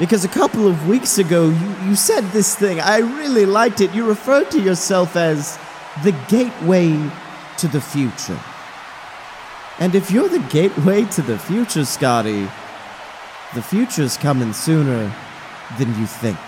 Because 0.02 0.26
a 0.26 0.30
couple 0.30 0.68
of 0.68 0.88
weeks 0.88 1.20
ago, 1.20 1.50
you, 1.50 1.90
you 1.90 1.96
said 1.96 2.24
this 2.32 2.56
thing. 2.56 2.80
I 2.80 2.98
really 2.98 3.46
liked 3.46 3.82
it. 3.82 3.94
You 3.94 4.08
referred 4.08 4.50
to 4.50 4.60
yourself 4.60 5.16
as 5.16 5.60
the 6.04 6.12
gateway 6.28 7.12
to 7.60 7.68
the 7.68 7.80
future. 7.80 8.40
And 9.78 9.94
if 9.94 10.10
you're 10.10 10.28
the 10.28 10.40
gateway 10.50 11.06
to 11.06 11.22
the 11.22 11.38
future, 11.38 11.86
Scotty, 11.86 12.50
the 13.54 13.62
future's 13.62 14.18
coming 14.18 14.54
sooner 14.54 15.14
than 15.78 15.90
you 16.00 16.08
think. 16.08 16.40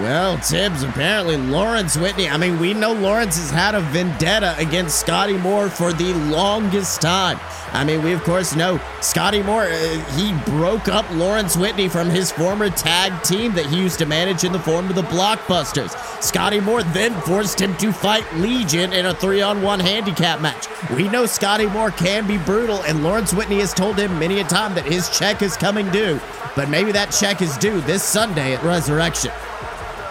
Well, 0.00 0.38
Tibbs, 0.38 0.82
apparently 0.82 1.36
Lawrence 1.36 1.96
Whitney. 1.96 2.28
I 2.28 2.36
mean, 2.36 2.58
we 2.58 2.74
know 2.74 2.92
Lawrence 2.92 3.36
has 3.36 3.52
had 3.52 3.76
a 3.76 3.80
vendetta 3.80 4.56
against 4.58 4.98
Scotty 4.98 5.36
Moore 5.36 5.70
for 5.70 5.92
the 5.92 6.12
longest 6.14 7.00
time. 7.00 7.38
I 7.72 7.84
mean, 7.84 8.02
we 8.02 8.12
of 8.12 8.24
course 8.24 8.56
know 8.56 8.80
Scotty 9.00 9.40
Moore, 9.44 9.64
uh, 9.64 9.98
he 10.16 10.32
broke 10.50 10.88
up 10.88 11.08
Lawrence 11.12 11.56
Whitney 11.56 11.88
from 11.88 12.10
his 12.10 12.32
former 12.32 12.70
tag 12.70 13.22
team 13.22 13.54
that 13.54 13.66
he 13.66 13.78
used 13.78 14.00
to 14.00 14.06
manage 14.06 14.42
in 14.42 14.50
the 14.50 14.58
form 14.58 14.88
of 14.88 14.96
the 14.96 15.02
Blockbusters. 15.02 15.96
Scotty 16.20 16.58
Moore 16.58 16.82
then 16.82 17.14
forced 17.20 17.60
him 17.60 17.76
to 17.76 17.92
fight 17.92 18.24
Legion 18.34 18.92
in 18.92 19.06
a 19.06 19.14
three 19.14 19.42
on 19.42 19.62
one 19.62 19.78
handicap 19.78 20.40
match. 20.40 20.66
We 20.90 21.08
know 21.08 21.24
Scotty 21.24 21.66
Moore 21.66 21.92
can 21.92 22.26
be 22.26 22.38
brutal, 22.38 22.82
and 22.82 23.04
Lawrence 23.04 23.32
Whitney 23.32 23.60
has 23.60 23.72
told 23.72 23.96
him 23.96 24.18
many 24.18 24.40
a 24.40 24.44
time 24.44 24.74
that 24.74 24.86
his 24.86 25.08
check 25.16 25.40
is 25.40 25.56
coming 25.56 25.88
due. 25.92 26.20
But 26.56 26.68
maybe 26.68 26.90
that 26.92 27.12
check 27.12 27.42
is 27.42 27.56
due 27.58 27.80
this 27.82 28.02
Sunday 28.02 28.54
at 28.54 28.62
Resurrection. 28.64 29.30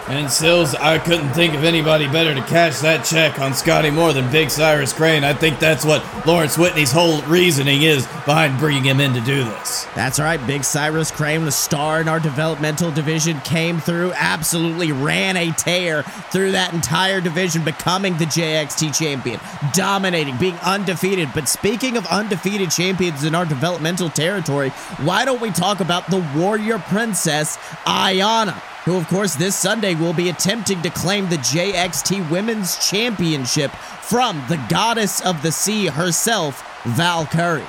And 0.06 0.30
Sills, 0.30 0.74
I 0.74 0.98
couldn't 0.98 1.30
think 1.30 1.54
of 1.54 1.64
anybody 1.64 2.06
better 2.06 2.34
to 2.34 2.42
cash 2.42 2.80
that 2.80 3.06
check 3.06 3.38
on 3.38 3.54
Scotty 3.54 3.90
Moore 3.90 4.12
than 4.12 4.30
Big 4.30 4.50
Cyrus 4.50 4.92
Crane. 4.92 5.24
I 5.24 5.32
think 5.32 5.58
that's 5.58 5.82
what 5.82 6.04
Lawrence 6.26 6.58
Whitney's 6.58 6.92
whole 6.92 7.22
reasoning 7.22 7.84
is 7.84 8.04
behind 8.26 8.58
bringing 8.58 8.84
him 8.84 9.00
in 9.00 9.14
to 9.14 9.20
do 9.22 9.44
this. 9.44 9.86
That's 9.94 10.20
right. 10.20 10.46
Big 10.46 10.62
Cyrus 10.62 11.10
Crane, 11.10 11.46
the 11.46 11.50
star 11.50 12.02
in 12.02 12.08
our 12.08 12.20
developmental 12.20 12.90
division, 12.90 13.40
came 13.40 13.80
through, 13.80 14.12
absolutely 14.12 14.92
ran 14.92 15.38
a 15.38 15.52
tear 15.52 16.02
through 16.02 16.52
that 16.52 16.74
entire 16.74 17.22
division, 17.22 17.64
becoming 17.64 18.18
the 18.18 18.26
JXT 18.26 18.94
champion, 18.94 19.40
dominating, 19.72 20.36
being 20.36 20.56
undefeated. 20.56 21.30
But 21.32 21.48
speaking 21.48 21.96
of 21.96 22.06
undefeated 22.08 22.70
champions 22.70 23.24
in 23.24 23.34
our 23.34 23.46
developmental 23.46 24.10
territory, 24.10 24.68
why 25.00 25.24
don't 25.24 25.40
we 25.40 25.50
talk 25.50 25.80
about 25.80 26.10
the 26.10 26.22
Warrior 26.36 26.78
Princess, 26.78 27.56
Ayana? 27.86 28.60
Who, 28.84 28.96
of 28.96 29.08
course, 29.08 29.34
this 29.34 29.56
Sunday 29.56 29.94
will 29.94 30.12
be 30.12 30.28
attempting 30.28 30.82
to 30.82 30.90
claim 30.90 31.28
the 31.28 31.36
JXT 31.36 32.30
Women's 32.30 32.88
Championship 32.88 33.70
from 33.70 34.42
the 34.48 34.62
goddess 34.68 35.24
of 35.24 35.42
the 35.42 35.52
sea 35.52 35.86
herself, 35.86 36.62
Valkyrie. 36.84 37.64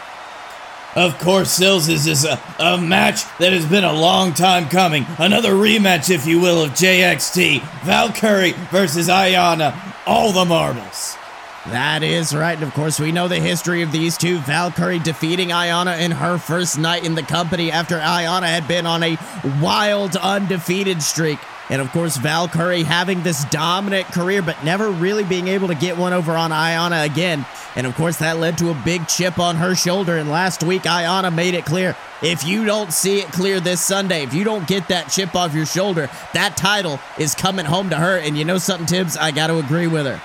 Of 0.95 1.19
course, 1.19 1.51
Sills, 1.51 1.87
this 1.87 2.07
is 2.07 2.23
a, 2.23 2.41
a 2.57 2.77
match 2.77 3.23
that 3.39 3.51
has 3.51 3.65
been 3.65 3.83
a 3.83 3.91
long 3.91 4.33
time 4.33 4.69
coming. 4.69 5.05
Another 5.17 5.51
rematch, 5.51 6.09
if 6.09 6.25
you 6.25 6.39
will, 6.39 6.63
of 6.63 6.71
JXT. 6.71 7.61
Valkyrie 7.83 8.53
versus 8.71 9.09
Ayana. 9.09 9.75
All 10.05 10.31
the 10.31 10.45
marbles. 10.45 11.17
That 11.69 12.03
is 12.03 12.35
right. 12.35 12.53
And 12.53 12.63
of 12.63 12.73
course, 12.75 12.99
we 12.99 13.11
know 13.11 13.27
the 13.27 13.39
history 13.39 13.81
of 13.81 13.91
these 13.91 14.17
two. 14.17 14.37
Valkyrie 14.39 14.99
defeating 14.99 15.49
Ayana 15.49 15.99
in 15.99 16.11
her 16.11 16.37
first 16.37 16.77
night 16.77 17.03
in 17.03 17.15
the 17.15 17.23
company 17.23 17.71
after 17.71 17.97
Ayana 17.97 18.45
had 18.45 18.67
been 18.67 18.85
on 18.85 19.01
a 19.01 19.17
wild, 19.59 20.15
undefeated 20.15 21.01
streak. 21.01 21.39
And 21.69 21.81
of 21.81 21.89
course, 21.91 22.17
Valkyrie 22.17 22.83
having 22.83 23.23
this 23.23 23.43
dominant 23.45 24.05
career, 24.07 24.43
but 24.43 24.63
never 24.63 24.91
really 24.91 25.23
being 25.23 25.47
able 25.47 25.67
to 25.69 25.73
get 25.73 25.97
one 25.97 26.13
over 26.13 26.33
on 26.33 26.51
Ayana 26.51 27.03
again. 27.03 27.43
And 27.75 27.87
of 27.87 27.95
course, 27.95 28.17
that 28.17 28.37
led 28.37 28.59
to 28.59 28.69
a 28.69 28.81
big 28.85 29.07
chip 29.07 29.39
on 29.39 29.55
her 29.55 29.73
shoulder. 29.73 30.17
And 30.17 30.29
last 30.29 30.63
week, 30.63 30.83
Ayana 30.83 31.33
made 31.33 31.55
it 31.55 31.65
clear 31.65 31.95
if 32.21 32.45
you 32.45 32.65
don't 32.65 32.93
see 32.93 33.21
it 33.21 33.31
clear 33.31 33.59
this 33.59 33.81
Sunday, 33.81 34.21
if 34.21 34.35
you 34.35 34.43
don't 34.43 34.67
get 34.67 34.87
that 34.89 35.09
chip 35.09 35.33
off 35.33 35.55
your 35.55 35.65
shoulder, 35.65 36.11
that 36.33 36.55
title 36.55 36.99
is 37.17 37.33
coming 37.33 37.65
home 37.65 37.89
to 37.89 37.95
her. 37.95 38.17
And 38.19 38.37
you 38.37 38.45
know 38.45 38.59
something, 38.59 38.85
Tibbs? 38.85 39.17
I 39.17 39.31
got 39.31 39.47
to 39.47 39.57
agree 39.57 39.87
with 39.87 40.05
her. 40.05 40.21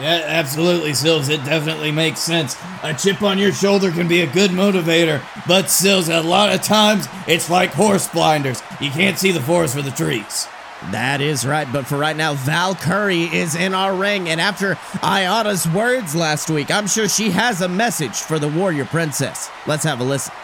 Yeah, 0.00 0.22
absolutely, 0.26 0.92
Sills. 0.92 1.28
It 1.28 1.44
definitely 1.44 1.92
makes 1.92 2.18
sense. 2.18 2.56
A 2.82 2.92
chip 2.92 3.22
on 3.22 3.38
your 3.38 3.52
shoulder 3.52 3.92
can 3.92 4.08
be 4.08 4.22
a 4.22 4.26
good 4.26 4.50
motivator, 4.50 5.22
but 5.46 5.70
Sills, 5.70 6.08
a 6.08 6.20
lot 6.20 6.52
of 6.52 6.62
times 6.62 7.06
it's 7.28 7.48
like 7.48 7.72
horse 7.72 8.08
blinders. 8.08 8.60
You 8.80 8.90
can't 8.90 9.18
see 9.18 9.30
the 9.30 9.40
forest 9.40 9.76
for 9.76 9.82
the 9.82 9.92
trees. 9.92 10.48
That 10.90 11.20
is 11.20 11.46
right, 11.46 11.72
but 11.72 11.86
for 11.86 11.96
right 11.96 12.16
now, 12.16 12.34
Val 12.34 12.74
Valkyrie 12.74 13.32
is 13.34 13.54
in 13.54 13.72
our 13.72 13.94
ring, 13.94 14.28
and 14.28 14.40
after 14.40 14.74
Ayana's 15.02 15.66
words 15.68 16.14
last 16.14 16.50
week, 16.50 16.70
I'm 16.70 16.88
sure 16.88 17.08
she 17.08 17.30
has 17.30 17.62
a 17.62 17.68
message 17.68 18.16
for 18.16 18.38
the 18.38 18.48
warrior 18.48 18.84
princess. 18.84 19.48
Let's 19.66 19.84
have 19.84 20.00
a 20.00 20.04
listen. 20.04 20.34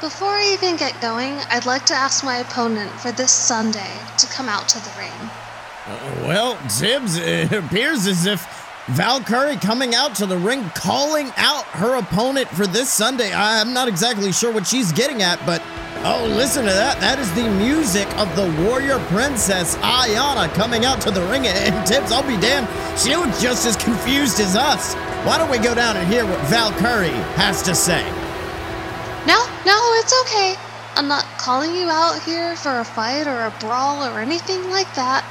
Before 0.00 0.28
I 0.28 0.52
even 0.52 0.76
get 0.76 1.00
going, 1.00 1.34
I'd 1.50 1.66
like 1.66 1.86
to 1.86 1.94
ask 1.94 2.22
my 2.22 2.36
opponent 2.36 2.92
for 3.00 3.10
this 3.10 3.32
Sunday 3.32 3.98
to 4.18 4.26
come 4.28 4.48
out 4.48 4.68
to 4.68 4.78
the 4.78 4.92
ring. 4.96 5.30
Well, 6.26 6.58
Tibbs, 6.68 7.16
it 7.16 7.52
appears 7.52 8.06
as 8.06 8.26
if 8.26 8.46
Valkyrie 8.88 9.56
coming 9.56 9.94
out 9.94 10.14
to 10.16 10.26
the 10.26 10.36
ring, 10.36 10.64
calling 10.74 11.30
out 11.36 11.64
her 11.64 11.98
opponent 11.98 12.48
for 12.48 12.66
this 12.66 12.90
Sunday. 12.90 13.32
I'm 13.32 13.72
not 13.72 13.88
exactly 13.88 14.32
sure 14.32 14.52
what 14.52 14.66
she's 14.66 14.92
getting 14.92 15.22
at, 15.22 15.44
but 15.44 15.62
oh, 16.04 16.26
listen 16.36 16.64
to 16.64 16.72
that. 16.72 17.00
That 17.00 17.18
is 17.18 17.30
the 17.34 17.48
music 17.50 18.08
of 18.16 18.34
the 18.36 18.48
warrior 18.64 18.98
princess 19.08 19.76
Ayana 19.76 20.52
coming 20.54 20.84
out 20.84 21.00
to 21.02 21.10
the 21.10 21.22
ring. 21.22 21.46
And 21.46 21.86
Tibbs, 21.86 22.12
I'll 22.12 22.26
be 22.26 22.40
damned, 22.40 22.68
she 22.98 23.14
looks 23.16 23.42
just 23.42 23.66
as 23.66 23.76
confused 23.76 24.40
as 24.40 24.56
us. 24.56 24.94
Why 25.26 25.36
don't 25.36 25.50
we 25.50 25.58
go 25.58 25.74
down 25.74 25.96
and 25.96 26.08
hear 26.10 26.24
what 26.24 26.40
Valkyrie 26.48 27.08
has 27.36 27.62
to 27.62 27.74
say? 27.74 28.02
No, 29.26 29.36
no, 29.66 29.76
it's 30.00 30.14
okay. 30.22 30.54
I'm 30.96 31.08
not 31.08 31.24
calling 31.36 31.74
you 31.74 31.88
out 31.90 32.22
here 32.22 32.56
for 32.56 32.80
a 32.80 32.84
fight 32.84 33.26
or 33.26 33.46
a 33.46 33.54
brawl 33.60 34.02
or 34.02 34.18
anything 34.18 34.68
like 34.70 34.92
that. 34.94 35.24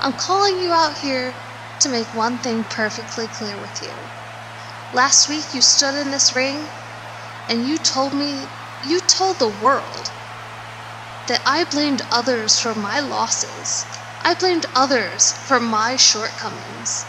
I'm 0.00 0.12
calling 0.12 0.60
you 0.60 0.70
out 0.72 0.96
here 0.98 1.34
to 1.80 1.88
make 1.88 2.06
one 2.14 2.38
thing 2.38 2.62
perfectly 2.62 3.26
clear 3.26 3.56
with 3.56 3.82
you. 3.82 3.90
Last 4.96 5.28
week 5.28 5.52
you 5.52 5.60
stood 5.60 5.94
in 6.00 6.12
this 6.12 6.36
ring 6.36 6.66
and 7.48 7.66
you 7.66 7.78
told 7.78 8.14
me, 8.14 8.42
you 8.86 9.00
told 9.00 9.38
the 9.38 9.52
world 9.62 10.10
that 11.26 11.42
I 11.44 11.64
blamed 11.64 12.02
others 12.12 12.60
for 12.60 12.76
my 12.76 13.00
losses. 13.00 13.84
I 14.22 14.34
blamed 14.34 14.66
others 14.74 15.32
for 15.32 15.58
my 15.58 15.96
shortcomings. 15.96 17.04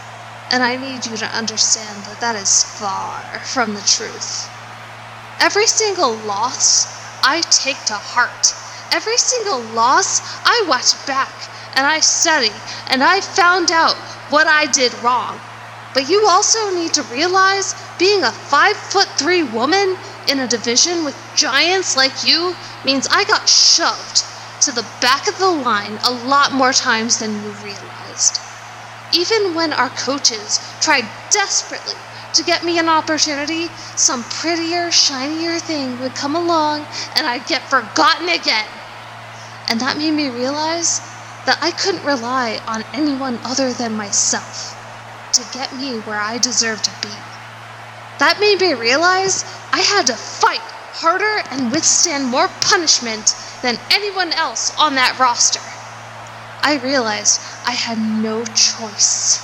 And 0.50 0.64
I 0.64 0.74
need 0.74 1.06
you 1.06 1.16
to 1.16 1.36
understand 1.36 2.04
that 2.06 2.20
that 2.20 2.34
is 2.34 2.64
far 2.64 3.22
from 3.44 3.74
the 3.74 3.82
truth. 3.82 4.50
Every 5.38 5.68
single 5.68 6.14
loss 6.16 6.88
I 7.22 7.42
take 7.42 7.84
to 7.84 7.94
heart. 7.94 8.52
Every 8.92 9.16
single 9.16 9.60
loss 9.60 10.20
I 10.44 10.64
watch 10.66 11.06
back 11.06 11.30
and 11.74 11.86
I 11.86 12.00
study 12.00 12.52
and 12.88 13.02
I 13.02 13.20
found 13.20 13.70
out 13.70 13.96
what 14.30 14.46
I 14.46 14.66
did 14.66 14.94
wrong. 15.02 15.40
But 15.92 16.08
you 16.08 16.26
also 16.28 16.70
need 16.74 16.94
to 16.94 17.02
realize 17.04 17.74
being 17.98 18.22
a 18.22 18.30
five 18.30 18.76
foot 18.76 19.08
three 19.18 19.42
woman 19.42 19.96
in 20.28 20.38
a 20.38 20.46
division 20.46 21.04
with 21.04 21.16
giants 21.34 21.96
like 21.96 22.24
you 22.24 22.54
means 22.84 23.08
I 23.10 23.24
got 23.24 23.48
shoved 23.48 24.24
to 24.62 24.72
the 24.72 24.86
back 25.00 25.26
of 25.26 25.38
the 25.38 25.50
line 25.50 25.98
a 26.04 26.12
lot 26.12 26.52
more 26.52 26.72
times 26.72 27.18
than 27.18 27.32
you 27.42 27.50
realized. 27.64 28.40
Even 29.12 29.54
when 29.54 29.72
our 29.72 29.90
coaches 29.90 30.60
tried 30.80 31.08
desperately 31.30 31.94
to 32.34 32.44
get 32.44 32.64
me 32.64 32.78
an 32.78 32.88
opportunity, 32.88 33.66
some 33.96 34.22
prettier, 34.24 34.92
shinier 34.92 35.58
thing 35.58 35.98
would 36.00 36.14
come 36.14 36.36
along 36.36 36.86
and 37.16 37.26
I'd 37.26 37.46
get 37.46 37.62
forgotten 37.62 38.28
again. 38.28 38.68
And 39.68 39.80
that 39.80 39.96
made 39.96 40.12
me 40.12 40.28
realize 40.28 41.00
that 41.46 41.58
I 41.60 41.70
couldn't 41.70 42.04
rely 42.04 42.60
on 42.66 42.84
anyone 42.92 43.38
other 43.44 43.72
than 43.72 43.96
myself 43.96 44.76
to 45.32 45.44
get 45.52 45.74
me 45.76 45.98
where 46.00 46.20
I 46.20 46.38
deserve 46.38 46.82
to 46.82 46.90
be. 47.00 47.14
That 48.18 48.40
made 48.40 48.60
me 48.60 48.74
realize 48.74 49.44
I 49.72 49.80
had 49.80 50.06
to 50.08 50.14
fight 50.14 50.60
harder 50.60 51.48
and 51.50 51.72
withstand 51.72 52.26
more 52.26 52.48
punishment 52.60 53.34
than 53.62 53.78
anyone 53.90 54.32
else 54.32 54.76
on 54.78 54.94
that 54.96 55.18
roster. 55.18 55.60
I 56.62 56.80
realized 56.82 57.40
I 57.66 57.72
had 57.72 57.98
no 57.98 58.44
choice. 58.44 59.40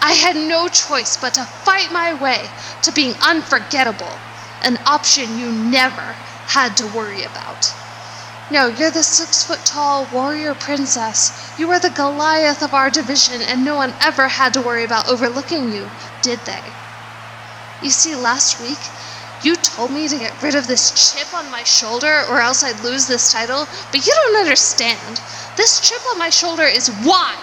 I 0.00 0.12
had 0.12 0.36
no 0.36 0.68
choice 0.68 1.16
but 1.16 1.34
to 1.34 1.44
fight 1.44 1.92
my 1.92 2.14
way 2.14 2.48
to 2.82 2.92
being 2.92 3.14
unforgettable, 3.20 4.14
an 4.62 4.78
option 4.86 5.38
you 5.38 5.50
never 5.50 6.14
had 6.46 6.76
to 6.78 6.86
worry 6.86 7.24
about. 7.24 7.72
No, 8.50 8.68
you're 8.68 8.90
the 8.90 9.02
six 9.02 9.44
foot 9.44 9.60
tall 9.66 10.06
warrior 10.10 10.54
princess. 10.54 11.52
You 11.58 11.70
are 11.70 11.78
the 11.78 11.90
Goliath 11.90 12.62
of 12.62 12.72
our 12.72 12.88
division, 12.88 13.42
and 13.42 13.62
no 13.62 13.76
one 13.76 13.92
ever 14.00 14.26
had 14.26 14.54
to 14.54 14.62
worry 14.62 14.84
about 14.84 15.06
overlooking 15.06 15.70
you, 15.70 15.90
did 16.22 16.38
they? 16.46 16.62
You 17.82 17.90
see, 17.90 18.14
last 18.14 18.58
week, 18.62 18.78
you 19.42 19.54
told 19.54 19.90
me 19.90 20.08
to 20.08 20.18
get 20.18 20.42
rid 20.42 20.54
of 20.54 20.66
this 20.66 21.12
chip 21.12 21.34
on 21.34 21.50
my 21.50 21.62
shoulder 21.62 22.24
or 22.30 22.40
else 22.40 22.64
I'd 22.64 22.82
lose 22.82 23.06
this 23.06 23.30
title, 23.30 23.68
but 23.92 24.06
you 24.06 24.12
don't 24.14 24.36
understand. 24.36 25.20
This 25.56 25.86
chip 25.86 26.00
on 26.10 26.18
my 26.18 26.30
shoulder 26.30 26.64
is 26.64 26.88
why 27.04 27.36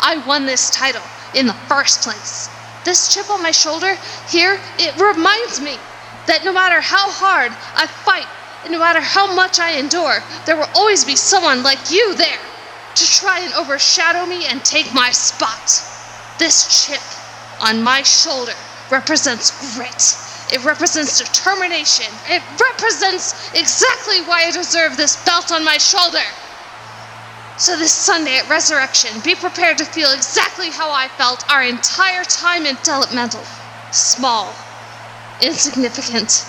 I 0.00 0.24
won 0.26 0.46
this 0.46 0.70
title 0.70 1.02
in 1.34 1.46
the 1.46 1.58
first 1.66 2.02
place. 2.02 2.48
This 2.84 3.12
chip 3.12 3.28
on 3.30 3.42
my 3.42 3.50
shoulder 3.50 3.96
here, 4.28 4.60
it 4.78 4.94
reminds 5.00 5.60
me 5.60 5.76
that 6.26 6.44
no 6.44 6.52
matter 6.52 6.80
how 6.80 7.10
hard 7.10 7.50
I 7.74 7.86
fight 7.86 8.28
and 8.64 8.72
no 8.72 8.78
matter 8.78 9.00
how 9.00 9.34
much 9.34 9.58
I 9.58 9.72
endure, 9.72 10.22
there 10.46 10.56
will 10.56 10.70
always 10.74 11.04
be 11.04 11.16
someone 11.16 11.62
like 11.62 11.90
you 11.90 12.14
there 12.14 12.40
to 12.94 13.06
try 13.10 13.40
and 13.40 13.52
overshadow 13.54 14.26
me 14.26 14.46
and 14.46 14.64
take 14.64 14.92
my 14.94 15.10
spot. 15.10 15.82
This 16.38 16.86
chip 16.86 17.02
on 17.60 17.82
my 17.82 18.02
shoulder 18.02 18.54
represents 18.90 19.50
grit. 19.74 20.16
It 20.52 20.64
represents 20.64 21.18
determination. 21.18 22.06
It 22.28 22.42
represents 22.60 23.50
exactly 23.54 24.20
why 24.22 24.44
I 24.44 24.50
deserve 24.50 24.96
this 24.96 25.16
belt 25.24 25.50
on 25.50 25.64
my 25.64 25.78
shoulder. 25.78 26.26
So, 27.56 27.76
this 27.76 27.92
Sunday 27.92 28.38
at 28.38 28.48
Resurrection, 28.48 29.20
be 29.20 29.34
prepared 29.34 29.78
to 29.78 29.84
feel 29.84 30.12
exactly 30.12 30.70
how 30.70 30.90
I 30.90 31.08
felt 31.08 31.50
our 31.50 31.62
entire 31.62 32.24
time 32.24 32.66
in 32.66 32.76
developmental. 32.76 33.44
Small, 33.92 34.54
insignificant, 35.40 36.44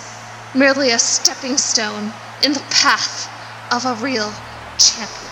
merely 0.54 0.90
a 0.90 0.98
stepping 0.98 1.56
stone 1.56 2.12
in 2.42 2.52
the 2.52 2.64
path 2.70 3.28
of 3.72 3.84
a 3.86 3.94
real 4.02 4.32
champion. 4.78 5.24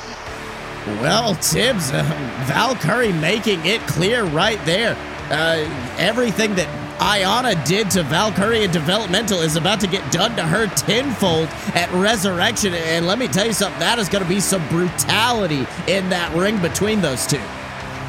Well, 1.00 1.36
Tibbs, 1.36 1.92
uh, 1.92 3.12
making 3.20 3.64
it 3.64 3.80
clear 3.82 4.24
right 4.24 4.62
there. 4.64 4.96
Uh, 5.30 5.94
everything 5.98 6.54
that 6.56 6.68
Ayana 6.98 7.64
did 7.64 7.90
to 7.92 8.02
Valkyrie 8.02 8.64
in 8.64 8.70
developmental 8.70 9.40
is 9.40 9.56
about 9.56 9.80
to 9.80 9.86
get 9.86 10.10
done 10.12 10.36
to 10.36 10.42
her 10.42 10.66
tenfold 10.68 11.48
at 11.74 11.90
Resurrection. 11.92 12.74
And 12.74 13.06
let 13.06 13.18
me 13.18 13.28
tell 13.28 13.46
you 13.46 13.52
something, 13.52 13.80
that 13.80 13.98
is 13.98 14.08
going 14.08 14.22
to 14.22 14.28
be 14.28 14.40
some 14.40 14.66
brutality 14.68 15.66
in 15.86 16.08
that 16.10 16.32
ring 16.34 16.60
between 16.60 17.00
those 17.00 17.26
two. 17.26 17.40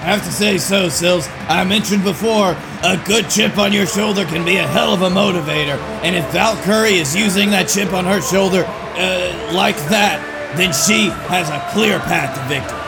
I 0.03 0.07
have 0.07 0.25
to 0.25 0.31
say 0.33 0.57
so, 0.57 0.89
Sills. 0.89 1.29
I 1.47 1.63
mentioned 1.63 2.03
before, 2.03 2.57
a 2.83 3.01
good 3.05 3.29
chip 3.29 3.57
on 3.57 3.71
your 3.71 3.85
shoulder 3.87 4.25
can 4.25 4.43
be 4.43 4.57
a 4.57 4.67
hell 4.67 4.93
of 4.93 5.01
a 5.01 5.09
motivator. 5.09 5.79
And 6.03 6.13
if 6.13 6.29
Valkyrie 6.33 6.95
is 6.95 7.15
using 7.15 7.51
that 7.51 7.69
chip 7.69 7.93
on 7.93 8.03
her 8.03 8.19
shoulder 8.21 8.65
uh, 8.67 9.51
like 9.53 9.77
that, 9.87 10.19
then 10.57 10.73
she 10.73 11.07
has 11.29 11.49
a 11.49 11.71
clear 11.71 11.99
path 11.99 12.35
to 12.35 12.53
victory. 12.53 12.82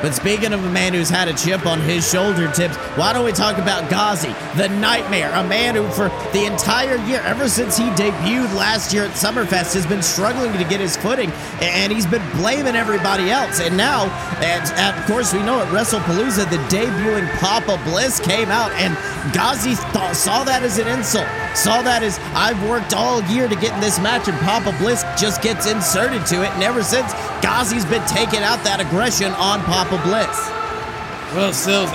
But 0.00 0.14
speaking 0.14 0.52
of 0.52 0.64
a 0.64 0.70
man 0.70 0.94
who's 0.94 1.10
had 1.10 1.28
a 1.28 1.34
chip 1.34 1.66
on 1.66 1.80
his 1.80 2.08
shoulder 2.08 2.50
Tibbs, 2.52 2.76
why 2.96 3.12
don't 3.12 3.24
we 3.24 3.32
talk 3.32 3.58
about 3.58 3.90
Ghazi, 3.90 4.32
the 4.56 4.68
nightmare, 4.68 5.30
a 5.34 5.42
man 5.46 5.74
who 5.74 5.88
for 5.90 6.08
the 6.32 6.44
entire 6.46 6.96
year, 7.06 7.20
ever 7.24 7.48
since 7.48 7.76
he 7.76 7.84
debuted 7.90 8.54
last 8.54 8.94
year 8.94 9.04
at 9.04 9.10
Summerfest, 9.12 9.74
has 9.74 9.86
been 9.86 10.02
struggling 10.02 10.52
to 10.52 10.64
get 10.64 10.80
his 10.80 10.96
footing, 10.96 11.30
and 11.60 11.92
he's 11.92 12.06
been 12.06 12.22
blaming 12.36 12.76
everybody 12.76 13.30
else. 13.30 13.60
And 13.60 13.76
now, 13.76 14.04
and, 14.40 14.64
and 14.78 14.96
of 14.96 15.06
course, 15.06 15.32
we 15.32 15.42
know 15.42 15.60
at 15.60 15.68
WrestlePalooza, 15.68 16.48
the 16.50 16.58
debuting 16.74 17.28
Papa 17.38 17.80
Bliss 17.84 18.20
came 18.20 18.48
out, 18.48 18.70
and 18.72 18.96
Ghazi 19.32 19.74
saw 19.74 20.44
that 20.44 20.62
as 20.62 20.78
an 20.78 20.88
insult, 20.88 21.26
saw 21.54 21.82
that 21.82 22.02
as 22.02 22.18
I've 22.34 22.60
worked 22.68 22.94
all 22.94 23.22
year 23.24 23.48
to 23.48 23.56
get 23.56 23.74
in 23.74 23.80
this 23.80 23.98
match, 23.98 24.28
and 24.28 24.38
Papa 24.40 24.74
Bliss 24.78 25.02
just 25.18 25.42
gets 25.42 25.66
inserted 25.70 26.24
to 26.26 26.42
it. 26.42 26.50
And 26.54 26.62
ever 26.62 26.82
since, 26.82 27.12
Ghazi's 27.42 27.84
been 27.84 28.06
taking 28.06 28.40
out 28.40 28.62
that 28.64 28.80
aggression 28.80 29.32
on 29.34 29.60
Papa 29.62 30.00
Bliss. 30.06 30.38
Well, 31.36 31.52
Sills, 31.52 31.90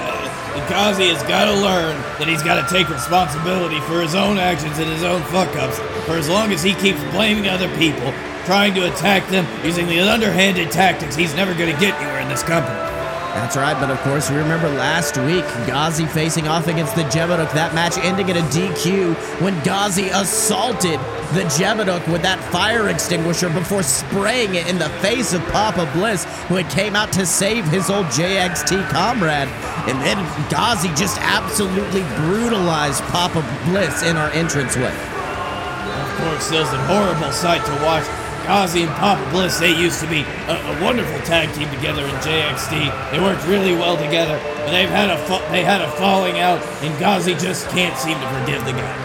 Ghazi 0.69 1.09
has 1.09 1.23
got 1.23 1.45
to 1.45 1.53
learn 1.53 1.97
that 2.19 2.27
he's 2.27 2.43
got 2.43 2.61
to 2.61 2.67
take 2.73 2.87
responsibility 2.89 3.79
for 3.81 4.01
his 4.01 4.13
own 4.13 4.37
actions 4.37 4.77
and 4.77 4.89
his 4.89 5.03
own 5.03 5.21
fuck 5.33 5.49
ups. 5.55 5.79
For 6.05 6.13
as 6.13 6.29
long 6.29 6.51
as 6.51 6.61
he 6.61 6.73
keeps 6.75 7.01
blaming 7.09 7.47
other 7.47 7.73
people, 7.77 8.13
trying 8.45 8.75
to 8.75 8.91
attack 8.91 9.27
them 9.29 9.47
using 9.65 9.87
the 9.87 9.99
underhanded 9.99 10.71
tactics, 10.71 11.15
he's 11.15 11.33
never 11.33 11.53
going 11.53 11.73
to 11.73 11.79
get 11.79 11.95
anywhere 11.99 12.21
in 12.21 12.29
this 12.29 12.43
company. 12.43 12.92
That's 13.33 13.57
right, 13.57 13.73
but 13.79 13.89
of 13.89 13.99
course, 14.01 14.29
we 14.29 14.37
remember 14.37 14.69
last 14.69 15.17
week, 15.17 15.43
Ghazi 15.65 16.05
facing 16.05 16.47
off 16.47 16.67
against 16.67 16.95
the 16.95 17.01
Jebeduk, 17.05 17.51
that 17.53 17.73
match 17.73 17.97
ending 17.97 18.29
in 18.29 18.37
a 18.37 18.41
DQ 18.41 19.15
when 19.41 19.59
Ghazi 19.63 20.09
assaulted 20.09 20.99
the 21.33 21.41
Jebeduk 21.57 22.07
with 22.11 22.21
that 22.21 22.37
fire 22.51 22.89
extinguisher 22.89 23.49
before 23.49 23.81
spraying 23.81 24.53
it 24.53 24.67
in 24.67 24.77
the 24.77 24.89
face 25.01 25.33
of 25.33 25.41
Papa 25.47 25.89
Bliss, 25.93 26.25
who 26.47 26.55
had 26.55 26.69
came 26.69 26.95
out 26.95 27.11
to 27.13 27.25
save 27.25 27.65
his 27.65 27.89
old 27.89 28.05
JXT 28.07 28.87
comrade. 28.89 29.49
And 29.89 29.99
then 30.01 30.17
Ghazi 30.51 30.89
just 30.89 31.19
absolutely 31.21 32.03
brutalized 32.27 33.01
Papa 33.05 33.41
Bliss 33.65 34.03
in 34.03 34.15
our 34.15 34.29
entranceway. 34.33 34.93
Of 34.93 36.17
course, 36.21 36.45
Sills, 36.45 36.71
a 36.71 36.77
horrible 36.85 37.31
sight 37.31 37.65
to 37.65 37.83
watch. 37.83 38.05
Ghazi 38.43 38.83
and 38.83 38.91
Papa 38.95 39.23
Bliss, 39.31 39.59
they 39.59 39.71
used 39.71 40.01
to 40.01 40.07
be 40.07 40.21
a, 40.21 40.55
a, 40.55 40.83
wonderful 40.83 41.17
tag 41.21 41.53
team 41.55 41.69
together 41.69 42.03
in 42.03 42.13
JXT. 42.15 43.11
They 43.11 43.19
worked 43.19 43.47
really 43.47 43.73
well 43.73 43.95
together, 43.95 44.37
but 44.57 44.71
they've 44.71 44.89
had 44.89 45.09
a 45.09 45.17
fa- 45.25 45.47
they 45.49 45.63
had 45.63 45.81
a 45.81 45.89
falling 45.91 46.39
out, 46.39 46.61
and 46.83 46.97
Ghazi 46.99 47.35
just 47.35 47.69
can't 47.69 47.97
seem 47.97 48.19
to 48.19 48.27
forgive 48.39 48.65
the 48.65 48.73
guy. 48.73 49.03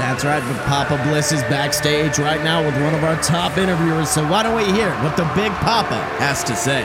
That's 0.00 0.24
right, 0.24 0.42
but 0.42 0.64
Papa 0.64 0.96
Bliss 1.06 1.30
is 1.30 1.42
backstage 1.42 2.18
right 2.18 2.42
now 2.42 2.64
with 2.64 2.74
one 2.82 2.94
of 2.94 3.04
our 3.04 3.20
top 3.22 3.58
interviewers, 3.58 4.08
so 4.08 4.26
why 4.26 4.42
don't 4.42 4.56
we 4.56 4.64
hear 4.64 4.90
what 5.04 5.14
the 5.16 5.30
Big 5.36 5.52
Papa 5.60 6.00
has 6.16 6.42
to 6.44 6.56
say? 6.56 6.82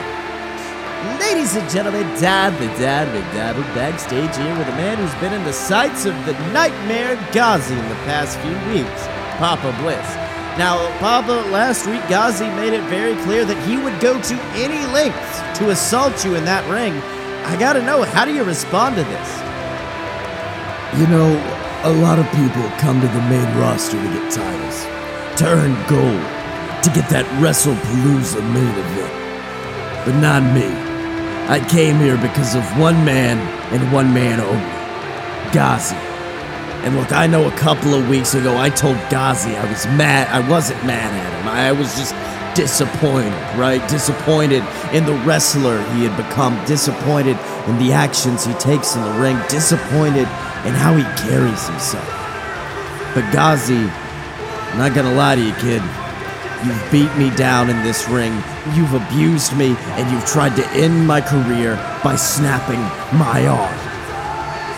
Ladies 1.18 1.56
and 1.56 1.68
gentlemen, 1.70 2.02
Dad 2.20 2.52
the 2.60 2.66
Dad 2.78 3.08
the 3.14 3.20
Dad 3.32 3.56
backstage 3.74 4.36
here 4.36 4.58
with 4.58 4.68
a 4.68 4.76
man 4.76 4.98
who's 4.98 5.14
been 5.20 5.32
in 5.32 5.44
the 5.44 5.52
sights 5.52 6.04
of 6.04 6.14
the 6.26 6.32
nightmare 6.52 7.16
Ghazi 7.32 7.74
in 7.74 7.88
the 7.88 7.94
past 8.04 8.38
few 8.40 8.74
weeks, 8.74 9.06
Papa 9.38 9.74
Bliss. 9.80 10.25
Now, 10.58 10.88
Papa, 11.00 11.50
last 11.50 11.86
week 11.86 12.00
Ghazi 12.08 12.48
made 12.56 12.72
it 12.72 12.82
very 12.84 13.14
clear 13.24 13.44
that 13.44 13.68
he 13.68 13.76
would 13.76 14.00
go 14.00 14.18
to 14.22 14.34
any 14.56 14.80
lengths 14.90 15.58
to 15.58 15.68
assault 15.68 16.24
you 16.24 16.34
in 16.34 16.46
that 16.46 16.64
ring. 16.70 16.94
I 17.44 17.56
gotta 17.60 17.82
know, 17.82 18.02
how 18.02 18.24
do 18.24 18.32
you 18.32 18.42
respond 18.42 18.96
to 18.96 19.04
this? 19.04 19.28
You 20.98 21.06
know, 21.08 21.28
a 21.84 21.92
lot 21.92 22.18
of 22.18 22.24
people 22.32 22.64
come 22.80 23.02
to 23.02 23.06
the 23.06 23.20
main 23.28 23.44
roster 23.60 24.00
to 24.00 24.08
get 24.08 24.32
titles, 24.32 24.80
to 25.40 25.44
earn 25.44 25.76
gold, 25.92 26.24
to 26.82 26.88
get 26.88 27.04
that 27.10 27.26
WrestlePalooza 27.36 28.40
main 28.56 28.72
event. 28.80 29.12
But 30.06 30.16
not 30.24 30.40
me. 30.54 30.72
I 31.52 31.60
came 31.68 32.00
here 32.00 32.16
because 32.16 32.54
of 32.54 32.64
one 32.80 33.04
man 33.04 33.36
and 33.74 33.92
one 33.92 34.14
man 34.14 34.40
only 34.40 35.52
Ghazi. 35.52 36.15
And 36.86 36.94
look, 36.94 37.10
I 37.10 37.26
know 37.26 37.48
a 37.48 37.56
couple 37.56 37.94
of 37.94 38.08
weeks 38.08 38.34
ago 38.34 38.56
I 38.56 38.70
told 38.70 38.94
Ghazi 39.10 39.56
I 39.56 39.68
was 39.68 39.84
mad. 39.98 40.28
I 40.28 40.48
wasn't 40.48 40.86
mad 40.86 41.12
at 41.12 41.40
him. 41.40 41.48
I 41.48 41.72
was 41.72 41.92
just 41.98 42.14
disappointed, 42.54 43.32
right? 43.58 43.82
Disappointed 43.88 44.62
in 44.94 45.04
the 45.04 45.14
wrestler 45.26 45.82
he 45.94 46.04
had 46.04 46.16
become, 46.16 46.64
disappointed 46.64 47.36
in 47.66 47.76
the 47.80 47.92
actions 47.92 48.44
he 48.44 48.54
takes 48.54 48.94
in 48.94 49.02
the 49.02 49.10
ring, 49.18 49.36
disappointed 49.48 50.28
in 50.62 50.74
how 50.78 50.94
he 50.94 51.02
carries 51.26 51.66
himself. 51.66 52.06
But 53.16 53.32
Ghazi, 53.32 53.90
I'm 54.70 54.78
not 54.78 54.94
gonna 54.94 55.12
lie 55.12 55.34
to 55.34 55.42
you, 55.42 55.54
kid. 55.54 55.82
You've 56.64 56.88
beat 56.92 57.12
me 57.16 57.34
down 57.34 57.68
in 57.68 57.82
this 57.82 58.08
ring. 58.08 58.32
You've 58.74 58.94
abused 58.94 59.56
me, 59.56 59.74
and 59.98 60.08
you've 60.12 60.24
tried 60.24 60.54
to 60.54 60.64
end 60.68 61.04
my 61.04 61.20
career 61.20 61.74
by 62.04 62.14
snapping 62.14 62.80
my 63.18 63.44
arm. 63.48 63.85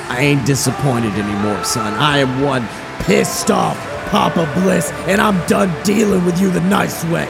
I 0.08 0.20
ain't 0.20 0.46
disappointed 0.46 1.12
anymore, 1.12 1.62
son. 1.64 1.92
I 1.94 2.18
am 2.18 2.40
one 2.40 2.66
pissed 3.00 3.50
off 3.50 3.76
Papa 4.10 4.50
Bliss, 4.54 4.90
and 5.06 5.20
I'm 5.20 5.46
done 5.46 5.70
dealing 5.84 6.24
with 6.24 6.40
you 6.40 6.50
the 6.50 6.62
nice 6.62 7.04
way. 7.04 7.28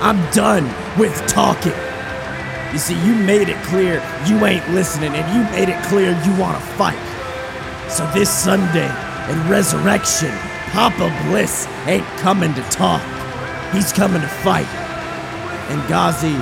I'm 0.00 0.18
done 0.32 0.64
with 0.98 1.14
talking. 1.26 1.72
You 2.72 2.78
see, 2.78 2.94
you 3.06 3.14
made 3.14 3.48
it 3.50 3.62
clear 3.64 4.02
you 4.26 4.44
ain't 4.46 4.66
listening, 4.70 5.12
and 5.14 5.36
you 5.36 5.42
made 5.52 5.68
it 5.68 5.82
clear 5.84 6.10
you 6.24 6.40
want 6.40 6.58
to 6.58 6.64
fight. 6.76 6.98
So 7.90 8.10
this 8.12 8.30
Sunday 8.30 8.90
in 9.30 9.48
Resurrection, 9.48 10.32
Papa 10.72 11.14
Bliss 11.26 11.66
ain't 11.86 12.06
coming 12.18 12.54
to 12.54 12.62
talk. 12.62 13.02
He's 13.74 13.92
coming 13.92 14.22
to 14.22 14.28
fight. 14.28 14.66
And 15.68 15.86
Ghazi, 15.88 16.34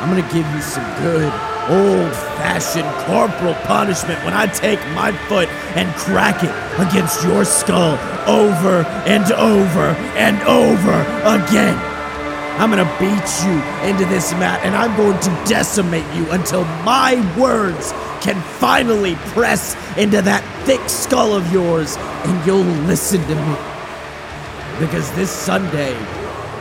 I'm 0.00 0.08
gonna 0.10 0.22
give 0.32 0.46
you 0.52 0.60
some 0.62 0.84
good 1.00 1.32
old 1.68 2.12
fashioned 2.38 2.88
corporal 3.06 3.54
punishment 3.66 4.22
when 4.24 4.34
I 4.34 4.46
take 4.46 4.80
my 4.94 5.12
foot 5.28 5.48
and 5.76 5.92
crack 5.94 6.42
it 6.42 6.50
against 6.80 7.22
your 7.24 7.44
skull 7.44 7.98
over 8.26 8.84
and 9.06 9.30
over 9.32 9.94
and 10.16 10.40
over 10.42 11.00
again. 11.22 11.78
I'm 12.58 12.70
gonna 12.70 12.84
beat 13.00 13.30
you 13.44 13.88
into 13.88 14.04
this 14.12 14.32
mat 14.32 14.60
and 14.62 14.76
I'm 14.76 14.96
going 14.96 15.18
to 15.20 15.30
decimate 15.48 16.06
you 16.14 16.30
until 16.30 16.64
my 16.84 17.14
words 17.38 17.92
can 18.20 18.40
finally 18.58 19.16
press 19.34 19.74
into 19.96 20.22
that 20.22 20.44
thick 20.64 20.86
skull 20.88 21.34
of 21.34 21.50
yours 21.52 21.96
and 21.98 22.46
you'll 22.46 22.62
listen 22.86 23.20
to 23.22 23.34
me. 23.34 23.56
Because 24.78 25.10
this 25.12 25.30
Sunday, 25.30 25.96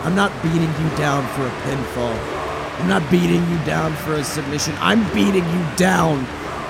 I'm 0.03 0.15
not 0.15 0.31
beating 0.41 0.61
you 0.61 0.97
down 0.97 1.27
for 1.35 1.45
a 1.45 1.51
pinfall. 1.61 2.40
I'm 2.77 2.87
not 2.87 3.09
beating 3.11 3.47
you 3.49 3.57
down 3.65 3.93
for 3.93 4.13
a 4.13 4.23
submission. 4.23 4.75
I'm 4.79 5.03
beating 5.13 5.47
you 5.47 5.65
down 5.75 6.25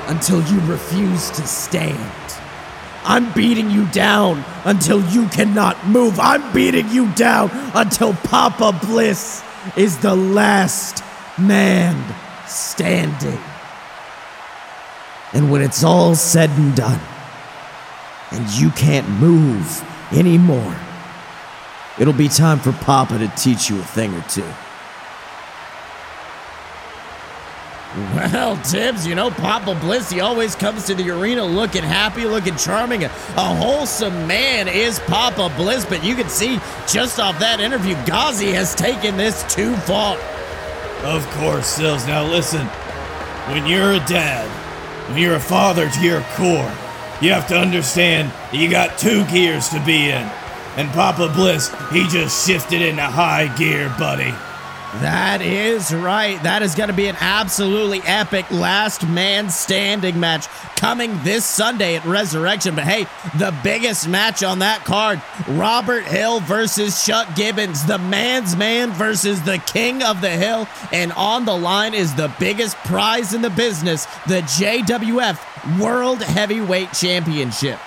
until 0.07 0.41
you 0.43 0.59
refuse 0.61 1.29
to 1.31 1.47
stand. 1.47 1.97
I'm 3.03 3.31
beating 3.33 3.71
you 3.71 3.87
down 3.87 4.43
until 4.65 5.01
you 5.09 5.27
cannot 5.29 5.87
move. 5.87 6.19
I'm 6.19 6.53
beating 6.53 6.89
you 6.89 7.11
down 7.13 7.49
until 7.73 8.13
Papa 8.13 8.77
Bliss 8.85 9.43
is 9.75 9.97
the 9.99 10.15
last 10.15 11.03
man 11.37 11.95
standing. 12.47 13.39
And 15.33 15.49
when 15.51 15.61
it's 15.61 15.83
all 15.83 16.15
said 16.15 16.49
and 16.51 16.75
done, 16.75 16.99
and 18.31 18.49
you 18.51 18.69
can't 18.71 19.09
move 19.09 19.83
anymore, 20.11 20.75
it'll 21.99 22.13
be 22.13 22.27
time 22.27 22.59
for 22.59 22.71
Papa 22.73 23.17
to 23.17 23.27
teach 23.29 23.69
you 23.69 23.79
a 23.79 23.83
thing 23.83 24.13
or 24.13 24.21
two. 24.23 24.45
Well, 27.93 28.55
Tibbs, 28.63 29.05
you 29.05 29.15
know, 29.15 29.29
Papa 29.31 29.77
Bliss, 29.81 30.09
he 30.09 30.21
always 30.21 30.55
comes 30.55 30.85
to 30.85 30.95
the 30.95 31.09
arena 31.11 31.43
looking 31.43 31.83
happy, 31.83 32.23
looking 32.23 32.55
charming. 32.55 33.03
A, 33.03 33.09
wholesome 33.09 34.27
man 34.27 34.69
is 34.69 34.99
Papa 34.99 35.51
Bliss, 35.57 35.85
but 35.85 36.01
you 36.01 36.15
can 36.15 36.29
see 36.29 36.59
just 36.87 37.19
off 37.19 37.37
that 37.39 37.59
interview, 37.59 37.95
Ghazi 38.05 38.51
has 38.53 38.73
taken 38.75 39.17
this 39.17 39.43
too 39.53 39.75
far. 39.77 40.17
Of 41.03 41.27
course, 41.31 41.67
Sills. 41.67 42.07
Now 42.07 42.23
listen, 42.23 42.65
when 43.49 43.67
you're 43.67 43.91
a 43.91 44.05
dad, 44.05 44.47
when 45.09 45.17
you're 45.17 45.35
a 45.35 45.39
father 45.39 45.89
to 45.89 46.01
your 46.01 46.21
core, 46.35 46.71
you 47.21 47.33
have 47.33 47.47
to 47.49 47.57
understand 47.57 48.29
that 48.29 48.55
you 48.55 48.69
got 48.69 48.97
two 48.97 49.25
gears 49.25 49.67
to 49.69 49.83
be 49.83 50.11
in. 50.11 50.31
And 50.77 50.89
Papa 50.91 51.29
Bliss, 51.35 51.69
he 51.91 52.07
just 52.07 52.47
shifted 52.47 52.81
into 52.81 53.03
high 53.03 53.53
gear, 53.57 53.93
buddy. 53.99 54.33
That 54.95 55.41
is 55.41 55.93
right. 55.93 56.41
That 56.43 56.63
is 56.63 56.75
going 56.75 56.89
to 56.89 56.95
be 56.95 57.07
an 57.07 57.15
absolutely 57.21 58.01
epic 58.03 58.51
last 58.51 59.07
man 59.07 59.49
standing 59.49 60.19
match 60.19 60.47
coming 60.75 61.17
this 61.23 61.45
Sunday 61.45 61.95
at 61.95 62.03
Resurrection. 62.03 62.75
But 62.75 62.83
hey, 62.83 63.07
the 63.37 63.57
biggest 63.63 64.09
match 64.09 64.43
on 64.43 64.59
that 64.59 64.83
card 64.83 65.21
Robert 65.47 66.03
Hill 66.03 66.41
versus 66.41 67.05
Chuck 67.05 67.35
Gibbons, 67.35 67.85
the 67.85 67.99
man's 67.99 68.57
man 68.57 68.91
versus 68.91 69.41
the 69.41 69.59
king 69.59 70.03
of 70.03 70.19
the 70.19 70.29
hill. 70.29 70.67
And 70.91 71.13
on 71.13 71.45
the 71.45 71.57
line 71.57 71.93
is 71.93 72.13
the 72.15 72.33
biggest 72.37 72.75
prize 72.77 73.33
in 73.33 73.41
the 73.41 73.49
business 73.49 74.05
the 74.27 74.41
JWF 74.41 75.79
World 75.79 76.21
Heavyweight 76.21 76.91
Championship. 76.91 77.79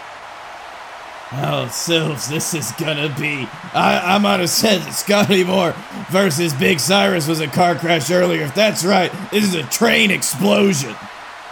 Oh, 1.33 1.69
Sills, 1.69 2.29
this 2.29 2.55
is 2.55 2.71
gonna 2.73 3.09
be. 3.19 3.49
I, 3.73 4.15
I 4.15 4.19
might 4.19 4.41
have 4.41 4.51
said 4.51 4.83
that 4.83 4.93
Scotty 4.93 5.43
Moore 5.43 5.75
versus 6.11 6.53
Big 6.55 6.79
Cyrus 6.79 7.27
was 7.27 7.41
a 7.41 7.49
car 7.49 7.75
crash 7.75 8.11
earlier. 8.11 8.43
If 8.43 8.55
that's 8.55 8.85
right, 8.85 9.11
this 9.31 9.45
is 9.45 9.55
a 9.55 9.65
train 9.65 10.11
explosion. 10.11 10.95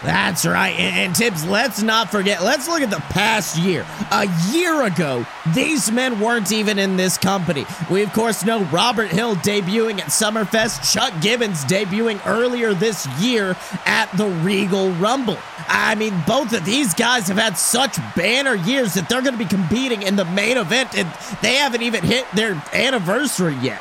That's 0.02 0.44
right. 0.44 0.78
And, 0.78 0.96
and 0.96 1.14
Tibbs, 1.14 1.44
let's 1.46 1.82
not 1.82 2.10
forget, 2.10 2.42
let's 2.42 2.66
look 2.66 2.82
at 2.82 2.90
the 2.90 3.00
past 3.10 3.56
year. 3.56 3.86
A 4.10 4.28
year 4.50 4.82
ago, 4.82 5.24
these 5.54 5.92
men 5.92 6.18
weren't 6.18 6.50
even 6.50 6.78
in 6.78 6.96
this 6.96 7.16
company. 7.16 7.64
We, 7.90 8.02
of 8.02 8.12
course, 8.12 8.44
know 8.44 8.64
Robert 8.64 9.10
Hill 9.10 9.36
debuting 9.36 10.00
at 10.00 10.06
Summerfest, 10.06 10.92
Chuck 10.92 11.12
Gibbons 11.20 11.64
debuting 11.64 12.20
earlier 12.26 12.74
this 12.74 13.06
year 13.20 13.56
at 13.86 14.10
the 14.16 14.26
Regal 14.26 14.90
Rumble. 14.92 15.38
I 15.68 15.94
mean, 15.94 16.14
both 16.26 16.52
of 16.52 16.64
these 16.64 16.94
guys 16.94 17.28
have 17.28 17.38
had 17.38 17.56
such 17.56 17.96
banner 18.16 18.54
years 18.54 18.94
that 18.94 19.08
they're 19.08 19.22
going 19.22 19.34
to 19.34 19.38
be 19.38 19.44
competing 19.44 20.02
in 20.02 20.16
the 20.16 20.24
main 20.24 20.56
event, 20.56 20.96
and 20.96 21.08
they 21.42 21.54
haven't 21.54 21.82
even 21.82 22.02
hit 22.02 22.26
their 22.34 22.60
anniversary 22.72 23.54
yet. 23.62 23.80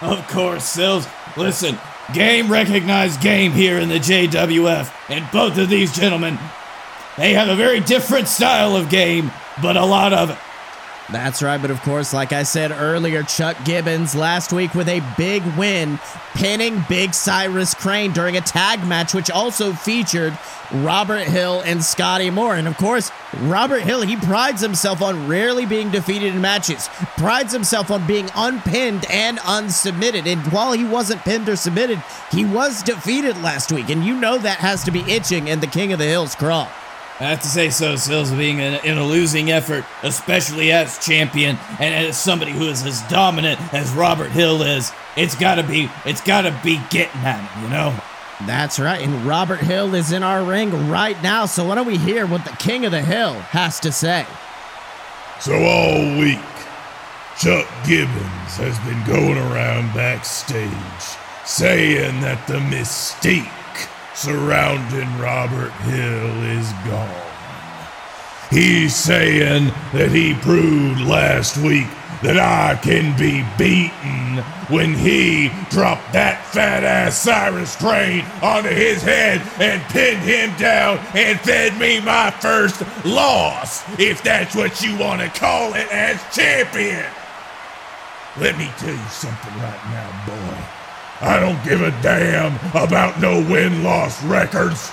Of 0.00 0.26
course, 0.28 0.64
Sills. 0.64 1.06
Listen, 1.36 1.78
game 2.12 2.50
recognized 2.50 3.20
game 3.20 3.52
here 3.52 3.78
in 3.78 3.88
the 3.88 3.98
JWF, 3.98 4.92
and 5.08 5.30
both 5.32 5.58
of 5.58 5.68
these 5.68 5.94
gentlemen, 5.94 6.38
they 7.16 7.34
have 7.34 7.48
a 7.48 7.56
very 7.56 7.80
different 7.80 8.28
style 8.28 8.76
of 8.76 8.88
game, 8.88 9.30
but 9.60 9.76
a 9.76 9.84
lot 9.84 10.12
of. 10.12 10.38
That's 11.10 11.42
right, 11.42 11.60
but 11.60 11.70
of 11.70 11.80
course, 11.82 12.14
like 12.14 12.32
I 12.32 12.44
said 12.44 12.70
earlier, 12.70 13.22
Chuck 13.22 13.56
Gibbons 13.64 14.14
last 14.14 14.52
week 14.52 14.72
with 14.74 14.88
a 14.88 15.02
big 15.18 15.42
win, 15.58 15.98
pinning 16.34 16.84
Big 16.88 17.12
Cyrus 17.12 17.74
Crane 17.74 18.12
during 18.12 18.36
a 18.36 18.40
tag 18.40 18.86
match, 18.86 19.12
which 19.12 19.30
also 19.30 19.72
featured 19.72 20.38
Robert 20.72 21.24
Hill 21.24 21.60
and 21.66 21.84
Scotty 21.84 22.30
Moore. 22.30 22.54
And 22.54 22.66
of 22.66 22.76
course, 22.78 23.10
Robert 23.40 23.82
Hill, 23.82 24.02
he 24.02 24.16
prides 24.16 24.62
himself 24.62 25.02
on 25.02 25.28
rarely 25.28 25.66
being 25.66 25.90
defeated 25.90 26.34
in 26.34 26.40
matches, 26.40 26.88
prides 27.16 27.52
himself 27.52 27.90
on 27.90 28.06
being 28.06 28.30
unpinned 28.34 29.04
and 29.10 29.38
unsubmitted. 29.38 30.26
And 30.26 30.40
while 30.52 30.72
he 30.72 30.84
wasn't 30.84 31.22
pinned 31.22 31.48
or 31.48 31.56
submitted, 31.56 32.02
he 32.30 32.44
was 32.44 32.82
defeated 32.82 33.36
last 33.42 33.72
week. 33.72 33.90
And 33.90 34.04
you 34.04 34.18
know 34.18 34.38
that 34.38 34.58
has 34.58 34.84
to 34.84 34.90
be 34.90 35.00
itching 35.00 35.48
in 35.48 35.60
the 35.60 35.66
King 35.66 35.92
of 35.92 35.98
the 35.98 36.06
Hills 36.06 36.34
crawl. 36.34 36.68
I 37.22 37.26
have 37.26 37.42
to 37.42 37.48
say 37.48 37.70
so, 37.70 37.94
Sills, 37.94 38.32
being 38.32 38.58
in, 38.58 38.84
in 38.84 38.98
a 38.98 39.06
losing 39.06 39.52
effort, 39.52 39.84
especially 40.02 40.72
as 40.72 40.98
champion 40.98 41.56
and 41.78 41.94
as 41.94 42.18
somebody 42.18 42.50
who 42.50 42.64
is 42.68 42.84
as 42.84 43.00
dominant 43.02 43.60
as 43.72 43.92
Robert 43.92 44.32
Hill 44.32 44.60
is, 44.62 44.90
it's 45.16 45.36
gotta 45.36 45.62
be, 45.62 45.88
it's 46.04 46.20
gotta 46.20 46.58
be 46.64 46.80
getting 46.90 47.20
at 47.20 47.38
him, 47.38 47.62
you 47.62 47.70
know? 47.70 47.96
That's 48.44 48.80
right, 48.80 49.00
and 49.00 49.24
Robert 49.24 49.60
Hill 49.60 49.94
is 49.94 50.10
in 50.10 50.24
our 50.24 50.42
ring 50.42 50.90
right 50.90 51.20
now, 51.22 51.46
so 51.46 51.64
why 51.64 51.76
don't 51.76 51.86
we 51.86 51.96
hear 51.96 52.26
what 52.26 52.44
the 52.44 52.56
King 52.56 52.84
of 52.86 52.90
the 52.90 53.02
Hill 53.02 53.34
has 53.34 53.78
to 53.80 53.92
say? 53.92 54.26
So 55.38 55.54
all 55.54 56.18
week, 56.18 56.40
Chuck 57.38 57.68
Gibbons 57.86 58.56
has 58.56 58.76
been 58.80 59.00
going 59.06 59.38
around 59.38 59.94
backstage 59.94 60.68
saying 61.44 62.20
that 62.22 62.44
the 62.48 62.54
mystique 62.54 63.61
surrounding 64.14 65.08
Robert 65.18 65.72
Hill 65.82 66.42
is 66.44 66.70
gone. 66.86 67.32
He's 68.50 68.94
saying 68.94 69.72
that 69.92 70.10
he 70.10 70.34
proved 70.34 71.00
last 71.00 71.56
week 71.56 71.86
that 72.22 72.38
I 72.38 72.78
can 72.80 73.18
be 73.18 73.44
beaten 73.58 74.44
when 74.68 74.94
he 74.94 75.50
dropped 75.70 76.12
that 76.12 76.44
fat 76.46 76.84
ass 76.84 77.18
Cyrus 77.18 77.74
Crane 77.76 78.24
onto 78.40 78.68
his 78.68 79.02
head 79.02 79.42
and 79.58 79.82
pinned 79.90 80.22
him 80.22 80.56
down 80.56 80.98
and 81.14 81.40
fed 81.40 81.78
me 81.80 82.00
my 82.00 82.30
first 82.30 82.82
loss, 83.04 83.82
if 83.98 84.22
that's 84.22 84.54
what 84.54 84.82
you 84.82 84.96
want 84.98 85.20
to 85.20 85.28
call 85.28 85.74
it 85.74 85.90
as 85.90 86.22
champion. 86.34 87.10
Let 88.38 88.56
me 88.56 88.70
tell 88.78 88.94
you 88.94 89.08
something 89.08 89.54
right 89.58 89.82
now, 89.90 90.26
boy. 90.26 90.71
I 91.22 91.38
don't 91.38 91.62
give 91.62 91.80
a 91.80 91.92
damn 92.02 92.54
about 92.74 93.20
no 93.20 93.38
win 93.48 93.84
loss 93.84 94.20
records. 94.24 94.90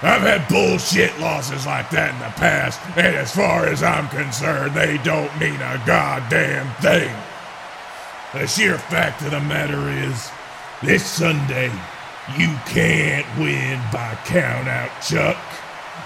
I've 0.00 0.22
had 0.22 0.48
bullshit 0.48 1.18
losses 1.20 1.66
like 1.66 1.90
that 1.90 2.14
in 2.14 2.18
the 2.18 2.32
past, 2.36 2.80
and 2.96 3.14
as 3.14 3.34
far 3.34 3.66
as 3.66 3.82
I'm 3.82 4.08
concerned, 4.08 4.74
they 4.74 4.96
don't 5.04 5.38
mean 5.38 5.60
a 5.60 5.82
goddamn 5.86 6.74
thing. 6.80 7.14
The 8.32 8.46
sheer 8.46 8.78
fact 8.78 9.20
of 9.22 9.32
the 9.32 9.40
matter 9.40 9.90
is, 9.90 10.30
this 10.82 11.06
Sunday, 11.06 11.70
you 12.38 12.48
can't 12.66 13.26
win 13.38 13.80
by 13.92 14.18
count 14.24 14.66
out, 14.66 14.90
Chuck. 15.02 15.36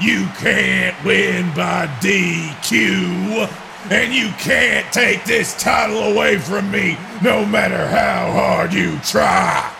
You 0.00 0.26
can't 0.38 0.96
win 1.04 1.54
by 1.54 1.86
DQ. 2.00 3.67
And 3.90 4.12
you 4.12 4.28
can't 4.38 4.92
take 4.92 5.24
this 5.24 5.54
title 5.60 6.12
away 6.12 6.38
from 6.38 6.70
me 6.70 6.98
no 7.22 7.46
matter 7.46 7.86
how 7.88 8.32
hard 8.32 8.72
you 8.74 8.98
try. 9.00 9.72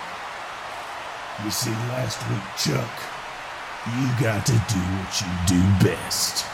You 1.45 1.51
see, 1.51 1.71
last 1.71 2.19
week, 2.31 2.43
Chuck, 2.57 2.91
you 3.97 4.09
got 4.21 4.47
to 4.47 4.53
do 4.53 4.81
what 4.81 5.21
you 5.21 5.29
do 5.47 5.87
best. 5.87 6.47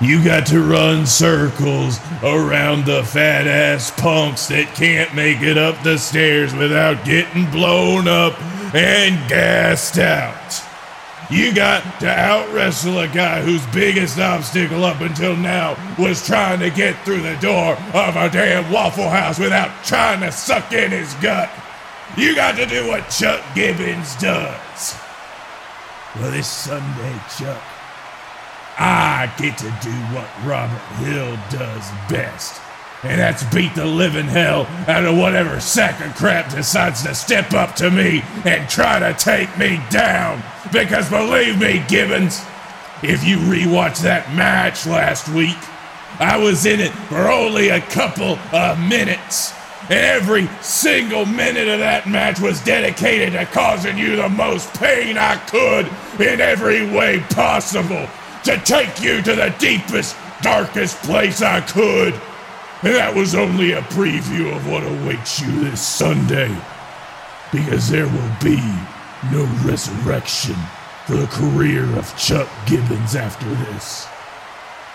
You 0.00 0.24
got 0.24 0.46
to 0.46 0.60
run 0.60 1.06
circles 1.06 1.98
around 2.22 2.84
the 2.84 3.02
fat 3.02 3.48
ass 3.48 3.90
punks 3.90 4.46
that 4.46 4.72
can't 4.76 5.12
make 5.14 5.40
it 5.40 5.58
up 5.58 5.82
the 5.82 5.98
stairs 5.98 6.54
without 6.54 7.04
getting 7.04 7.50
blown 7.50 8.06
up 8.06 8.40
and 8.72 9.28
gassed 9.28 9.98
out. 9.98 10.67
You 11.30 11.54
got 11.54 12.00
to 12.00 12.08
out 12.08 12.50
wrestle 12.54 13.00
a 13.00 13.08
guy 13.08 13.42
whose 13.42 13.66
biggest 13.66 14.18
obstacle 14.18 14.82
up 14.82 15.02
until 15.02 15.36
now 15.36 15.76
was 15.98 16.26
trying 16.26 16.58
to 16.60 16.70
get 16.70 16.96
through 17.04 17.20
the 17.20 17.36
door 17.36 17.74
of 17.92 18.16
a 18.16 18.30
damn 18.30 18.72
Waffle 18.72 19.10
House 19.10 19.38
without 19.38 19.84
trying 19.84 20.20
to 20.20 20.32
suck 20.32 20.72
in 20.72 20.90
his 20.90 21.12
gut. 21.14 21.50
You 22.16 22.34
got 22.34 22.56
to 22.56 22.64
do 22.64 22.88
what 22.88 23.10
Chuck 23.10 23.44
Gibbons 23.54 24.16
does. 24.16 24.96
Well, 26.16 26.30
this 26.30 26.48
Sunday, 26.48 27.20
Chuck, 27.36 27.62
I 28.78 29.30
get 29.36 29.58
to 29.58 29.70
do 29.82 29.92
what 30.14 30.28
Robert 30.46 30.80
Hill 31.04 31.36
does 31.50 31.90
best. 32.08 32.62
And 33.04 33.20
that's 33.20 33.44
beat 33.54 33.74
the 33.74 33.86
living 33.86 34.26
hell 34.26 34.66
out 34.88 35.04
of 35.04 35.16
whatever 35.16 35.60
sack 35.60 36.04
of 36.04 36.16
crap 36.16 36.50
decides 36.50 37.04
to 37.04 37.14
step 37.14 37.52
up 37.52 37.76
to 37.76 37.90
me 37.90 38.22
and 38.44 38.68
try 38.68 38.98
to 38.98 39.14
take 39.14 39.56
me 39.56 39.80
down. 39.88 40.42
Because 40.72 41.08
believe 41.08 41.60
me, 41.60 41.84
Gibbons, 41.86 42.44
if 43.02 43.24
you 43.24 43.36
rewatch 43.38 44.02
that 44.02 44.34
match 44.34 44.84
last 44.84 45.28
week, 45.28 45.56
I 46.18 46.36
was 46.36 46.66
in 46.66 46.80
it 46.80 46.90
for 46.90 47.28
only 47.28 47.68
a 47.68 47.80
couple 47.80 48.36
of 48.52 48.80
minutes. 48.80 49.54
And 49.82 49.92
every 49.92 50.48
single 50.60 51.24
minute 51.24 51.68
of 51.68 51.78
that 51.78 52.08
match 52.08 52.40
was 52.40 52.62
dedicated 52.64 53.34
to 53.34 53.46
causing 53.46 53.96
you 53.96 54.16
the 54.16 54.28
most 54.28 54.74
pain 54.74 55.16
I 55.16 55.36
could 55.46 55.86
in 56.20 56.40
every 56.40 56.90
way 56.90 57.20
possible. 57.30 58.08
To 58.44 58.58
take 58.64 59.00
you 59.00 59.22
to 59.22 59.34
the 59.34 59.54
deepest, 59.58 60.16
darkest 60.42 60.96
place 61.04 61.40
I 61.40 61.60
could. 61.60 62.20
And 62.82 62.94
that 62.94 63.14
was 63.14 63.34
only 63.34 63.72
a 63.72 63.80
preview 63.82 64.54
of 64.54 64.68
what 64.68 64.84
awaits 64.84 65.40
you 65.40 65.50
this 65.64 65.84
Sunday. 65.84 66.54
Because 67.50 67.88
there 67.88 68.06
will 68.06 68.36
be 68.40 68.60
no 69.32 69.44
resurrection 69.64 70.54
for 71.06 71.16
the 71.16 71.26
career 71.26 71.84
of 71.96 72.16
Chuck 72.16 72.48
Gibbons 72.66 73.16
after 73.16 73.48
this. 73.66 74.06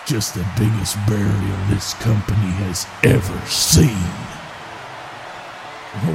Just 0.05 0.33
the 0.33 0.45
biggest 0.57 0.95
burial 1.07 1.57
this 1.69 1.93
company 1.95 2.51
has 2.63 2.87
ever 3.03 3.45
seen. 3.47 3.97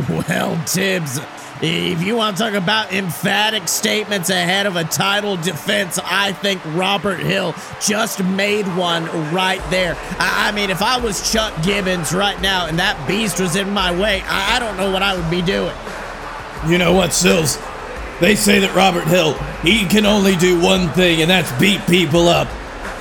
Well, 0.09 0.57
Tibbs, 0.65 1.21
if 1.63 2.03
you 2.03 2.17
want 2.17 2.37
to 2.37 2.43
talk 2.43 2.55
about 2.55 2.93
emphatic 2.93 3.69
statements 3.69 4.31
ahead 4.31 4.67
of 4.67 4.77
a 4.77 4.85
title 4.85 5.37
defense, 5.37 5.99
I 6.05 6.33
think 6.33 6.61
Robert 6.75 7.21
Hill 7.21 7.55
just 7.81 8.23
made 8.23 8.67
one 8.77 9.07
right 9.33 9.63
there. 9.71 9.97
I 10.19 10.49
I 10.49 10.53
mean, 10.53 10.71
if 10.71 10.83
I 10.83 10.99
was 10.99 11.31
Chuck 11.33 11.53
Gibbons 11.63 12.13
right 12.13 12.41
now 12.41 12.67
and 12.67 12.79
that 12.79 13.07
beast 13.07 13.41
was 13.41 13.57
in 13.57 13.71
my 13.71 13.91
way, 13.93 14.23
I 14.27 14.57
I 14.57 14.59
don't 14.61 14.77
know 14.77 14.91
what 14.91 15.03
I 15.03 15.17
would 15.17 15.31
be 15.31 15.43
doing. 15.43 15.75
You 16.67 16.79
know 16.79 16.93
what, 16.93 17.13
Sills? 17.13 17.59
They 18.21 18.35
say 18.35 18.59
that 18.61 18.75
Robert 18.75 19.07
Hill, 19.07 19.35
he 19.63 19.87
can 19.87 20.05
only 20.07 20.35
do 20.37 20.61
one 20.61 20.89
thing, 20.89 21.21
and 21.23 21.31
that's 21.31 21.53
beat 21.61 21.81
people 21.87 22.29
up. 22.29 22.49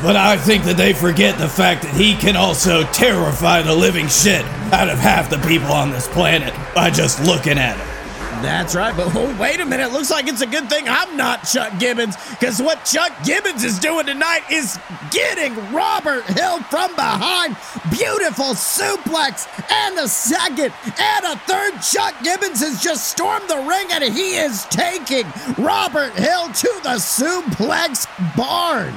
But 0.03 0.15
I 0.15 0.37
think 0.37 0.63
that 0.65 0.77
they 0.77 0.93
forget 0.93 1.39
the 1.39 1.47
fact 1.47 1.81
that 1.81 1.95
he 1.95 2.15
can 2.15 2.35
also 2.35 2.83
terrify 2.91 3.63
the 3.63 3.73
living 3.73 4.07
shit 4.07 4.45
out 4.71 4.89
of 4.89 4.99
half 4.99 5.29
the 5.31 5.39
people 5.39 5.71
on 5.71 5.89
this 5.89 6.07
planet 6.07 6.53
by 6.75 6.91
just 6.91 7.23
looking 7.25 7.57
at 7.57 7.77
him. 7.77 7.96
That's 8.41 8.75
right, 8.75 8.95
but 8.95 9.13
oh, 9.15 9.35
wait 9.39 9.59
a 9.59 9.65
minute. 9.65 9.91
Looks 9.91 10.11
like 10.11 10.27
it's 10.27 10.41
a 10.41 10.47
good 10.47 10.69
thing 10.69 10.85
I'm 10.87 11.17
not 11.17 11.43
Chuck 11.43 11.79
Gibbons, 11.79 12.15
because 12.29 12.61
what 12.61 12.85
Chuck 12.85 13.11
Gibbons 13.25 13.63
is 13.63 13.79
doing 13.79 14.05
tonight 14.05 14.41
is 14.51 14.79
getting 15.11 15.55
Robert 15.73 16.23
Hill 16.25 16.59
from 16.63 16.95
behind. 16.95 17.57
Beautiful 17.89 18.53
suplex, 18.53 19.47
and 19.71 19.97
the 19.97 20.07
second, 20.07 20.73
and 20.99 21.25
a 21.25 21.35
third. 21.39 21.81
Chuck 21.81 22.15
Gibbons 22.23 22.59
has 22.61 22.81
just 22.81 23.07
stormed 23.09 23.49
the 23.49 23.57
ring, 23.57 23.87
and 23.91 24.03
he 24.03 24.37
is 24.37 24.65
taking 24.65 25.25
Robert 25.57 26.13
Hill 26.13 26.47
to 26.47 26.79
the 26.83 26.97
suplex 26.99 28.07
barn. 28.35 28.93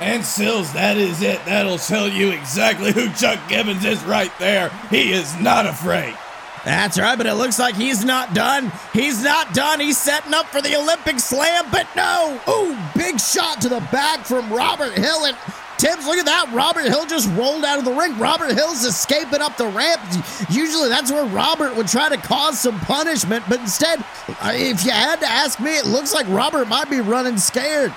And 0.00 0.24
Sills, 0.24 0.72
that 0.72 0.96
is 0.96 1.22
it. 1.22 1.44
That'll 1.44 1.78
tell 1.78 2.08
you 2.08 2.30
exactly 2.30 2.92
who 2.92 3.10
Chuck 3.10 3.38
Gibbons 3.48 3.84
is 3.84 4.02
right 4.04 4.32
there. 4.38 4.70
He 4.90 5.12
is 5.12 5.38
not 5.40 5.66
afraid. 5.66 6.16
That's 6.64 6.98
right, 6.98 7.16
but 7.16 7.26
it 7.26 7.34
looks 7.34 7.58
like 7.58 7.74
he's 7.74 8.04
not 8.04 8.32
done. 8.34 8.72
He's 8.92 9.22
not 9.22 9.52
done. 9.52 9.80
He's 9.80 9.98
setting 9.98 10.32
up 10.32 10.46
for 10.46 10.62
the 10.62 10.76
Olympic 10.76 11.20
slam, 11.20 11.66
but 11.70 11.86
no. 11.94 12.40
Ooh, 12.48 12.76
big 12.96 13.20
shot 13.20 13.60
to 13.60 13.68
the 13.68 13.80
back 13.92 14.24
from 14.24 14.50
Robert 14.50 14.92
Hill. 14.92 15.26
And 15.26 15.36
Tibbs, 15.76 16.06
look 16.06 16.16
at 16.16 16.24
that. 16.24 16.50
Robert 16.54 16.86
Hill 16.86 17.04
just 17.04 17.28
rolled 17.32 17.64
out 17.64 17.78
of 17.78 17.84
the 17.84 17.92
ring. 17.92 18.16
Robert 18.18 18.52
Hill's 18.52 18.84
escaping 18.84 19.42
up 19.42 19.58
the 19.58 19.66
ramp. 19.66 20.00
Usually 20.48 20.88
that's 20.88 21.12
where 21.12 21.26
Robert 21.26 21.76
would 21.76 21.88
try 21.88 22.08
to 22.08 22.16
cause 22.16 22.58
some 22.58 22.80
punishment, 22.80 23.44
but 23.48 23.60
instead, 23.60 24.00
uh, 24.40 24.52
if 24.54 24.84
you 24.84 24.90
had 24.90 25.20
to 25.20 25.26
ask 25.26 25.60
me, 25.60 25.76
it 25.76 25.84
looks 25.84 26.14
like 26.14 26.26
Robert 26.28 26.66
might 26.68 26.88
be 26.88 27.00
running 27.00 27.36
scared. 27.36 27.92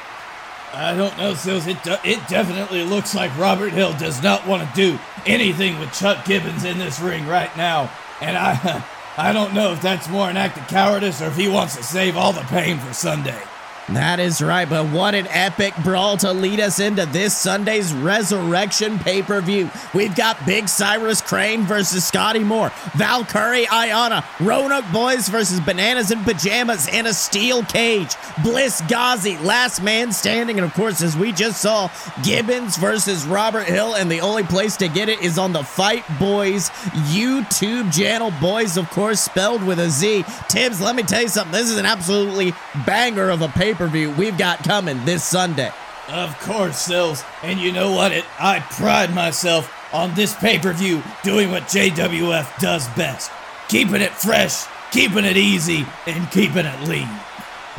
I 0.73 0.93
don't 0.93 1.17
know, 1.17 1.34
Sills. 1.36 1.65
It, 1.67 1.82
de- 1.84 1.99
it 2.03 2.19
definitely 2.27 2.84
looks 2.84 3.15
like 3.15 3.36
Robert 3.38 3.71
Hill 3.71 3.93
does 3.93 4.21
not 4.21 4.45
want 4.45 4.67
to 4.67 4.75
do 4.75 4.99
anything 5.25 5.80
with 5.80 5.93
Chuck 5.93 6.25
Gibbons 6.25 6.65
in 6.65 6.77
this 6.77 6.99
ring 6.99 7.25
right 7.25 7.56
now. 7.56 7.89
And 8.21 8.38
I, 8.38 8.86
I 9.17 9.34
don't 9.34 9.53
know 9.53 9.73
if 9.73 9.82
that's 9.82 10.08
more 10.10 10.30
an 10.30 10.38
act 10.38 10.58
of 10.58 10.67
cowardice 10.67 11.21
or 11.21 11.25
if 11.25 11.36
he 11.36 11.47
wants 11.47 11.75
to 11.75 11.84
save 11.84 12.17
all 12.17 12.34
the 12.34 12.41
pain 12.41 12.80
for 12.80 12.93
Sunday. 12.93 13.41
That 13.89 14.19
is 14.19 14.41
right, 14.41 14.69
but 14.69 14.86
what 14.91 15.15
an 15.15 15.28
epic 15.30 15.73
brawl 15.82 16.17
to 16.17 16.34
lead 16.34 16.60
us 16.60 16.82
into 16.82 17.06
this 17.06 17.36
Sunday's 17.36 17.93
Resurrection 17.93 19.00
pay 19.00 19.21
per 19.21 19.39
view. 19.39 19.71
We've 19.93 20.13
got 20.13 20.45
Big 20.45 20.67
Cyrus 20.67 21.21
Crane 21.21 21.63
versus 21.63 22.06
Scotty 22.06 22.43
Moore, 22.43 22.69
Valkyrie 22.95 23.65
Ayana, 23.67 24.26
Roanoke 24.45 24.91
Boys 24.91 25.30
versus 25.30 25.62
Bananas 25.62 26.12
in 26.12 26.21
Pajamas 26.26 26.89
in 26.89 27.06
a 27.06 27.13
steel 27.13 27.63
cage, 27.63 28.13
Bliss 28.43 28.82
Ghazi, 28.89 29.38
last 29.38 29.82
man 29.82 30.12
standing, 30.12 30.58
and 30.58 30.65
of 30.65 30.73
course, 30.73 31.02
as 31.02 31.15
we 31.15 31.32
just 31.32 31.62
saw, 31.62 31.89
Gibbons 32.23 32.76
versus 32.76 33.26
Robert 33.26 33.67
Hill, 33.67 33.95
and 33.95 34.12
the 34.12 34.19
only 34.19 34.43
place 34.43 34.76
to 34.78 34.89
get 34.89 35.08
it 35.08 35.21
is 35.21 35.38
on 35.38 35.54
the 35.54 35.63
Fight 35.63 36.04
Boyz 36.19 36.71
YouTube 37.15 37.93
channel. 37.93 38.34
Boys, 38.41 38.76
of 38.76 38.89
course, 38.89 39.21
spelled 39.21 39.63
with 39.63 39.80
a 39.80 39.89
Z. 39.89 40.26
Tibbs, 40.50 40.82
let 40.82 40.93
me 40.93 41.04
tell 41.04 41.21
you 41.21 41.30
something. 41.30 41.54
This 41.54 41.69
is 41.69 41.78
an 41.78 41.86
absolutely 41.86 42.52
banger 42.86 43.30
of 43.30 43.41
a 43.41 43.47
pay 43.47 43.76
per 43.77 43.87
view 43.87 44.11
we've 44.11 44.37
got 44.37 44.63
coming 44.63 45.03
this 45.05 45.23
Sunday. 45.23 45.71
Of 46.09 46.37
course, 46.39 46.77
Sills. 46.77 47.23
And 47.43 47.59
you 47.59 47.71
know 47.71 47.91
what? 47.91 48.11
It 48.11 48.25
I 48.39 48.59
pride 48.59 49.13
myself 49.13 49.73
on 49.93 50.13
this 50.15 50.35
pay-per-view 50.35 51.03
doing 51.23 51.51
what 51.51 51.63
JWF 51.63 52.59
does 52.59 52.87
best. 52.89 53.31
Keeping 53.69 54.01
it 54.01 54.11
fresh, 54.11 54.65
keeping 54.91 55.25
it 55.25 55.37
easy, 55.37 55.85
and 56.05 56.29
keeping 56.31 56.65
it 56.65 56.87
lean. 56.87 57.09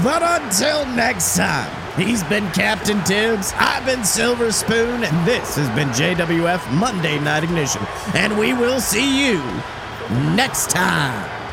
But 0.03 0.23
until 0.23 0.85
next 0.87 1.37
time, 1.37 1.71
he's 1.97 2.25
been 2.25 2.51
Captain 2.51 3.03
Tibbs, 3.05 3.53
I've 3.57 3.87
been 3.87 4.03
Silver 4.03 4.51
Spoon, 4.51 5.05
and 5.05 5.29
this 5.29 5.55
has 5.55 5.69
been 5.77 5.89
JWF 5.91 6.73
Monday 6.73 7.21
Night 7.21 7.45
Ignition. 7.45 7.83
And 8.15 8.37
we 8.37 8.55
will 8.55 8.81
see 8.81 9.29
you 9.29 9.39
next 10.35 10.71
time. 10.71 11.44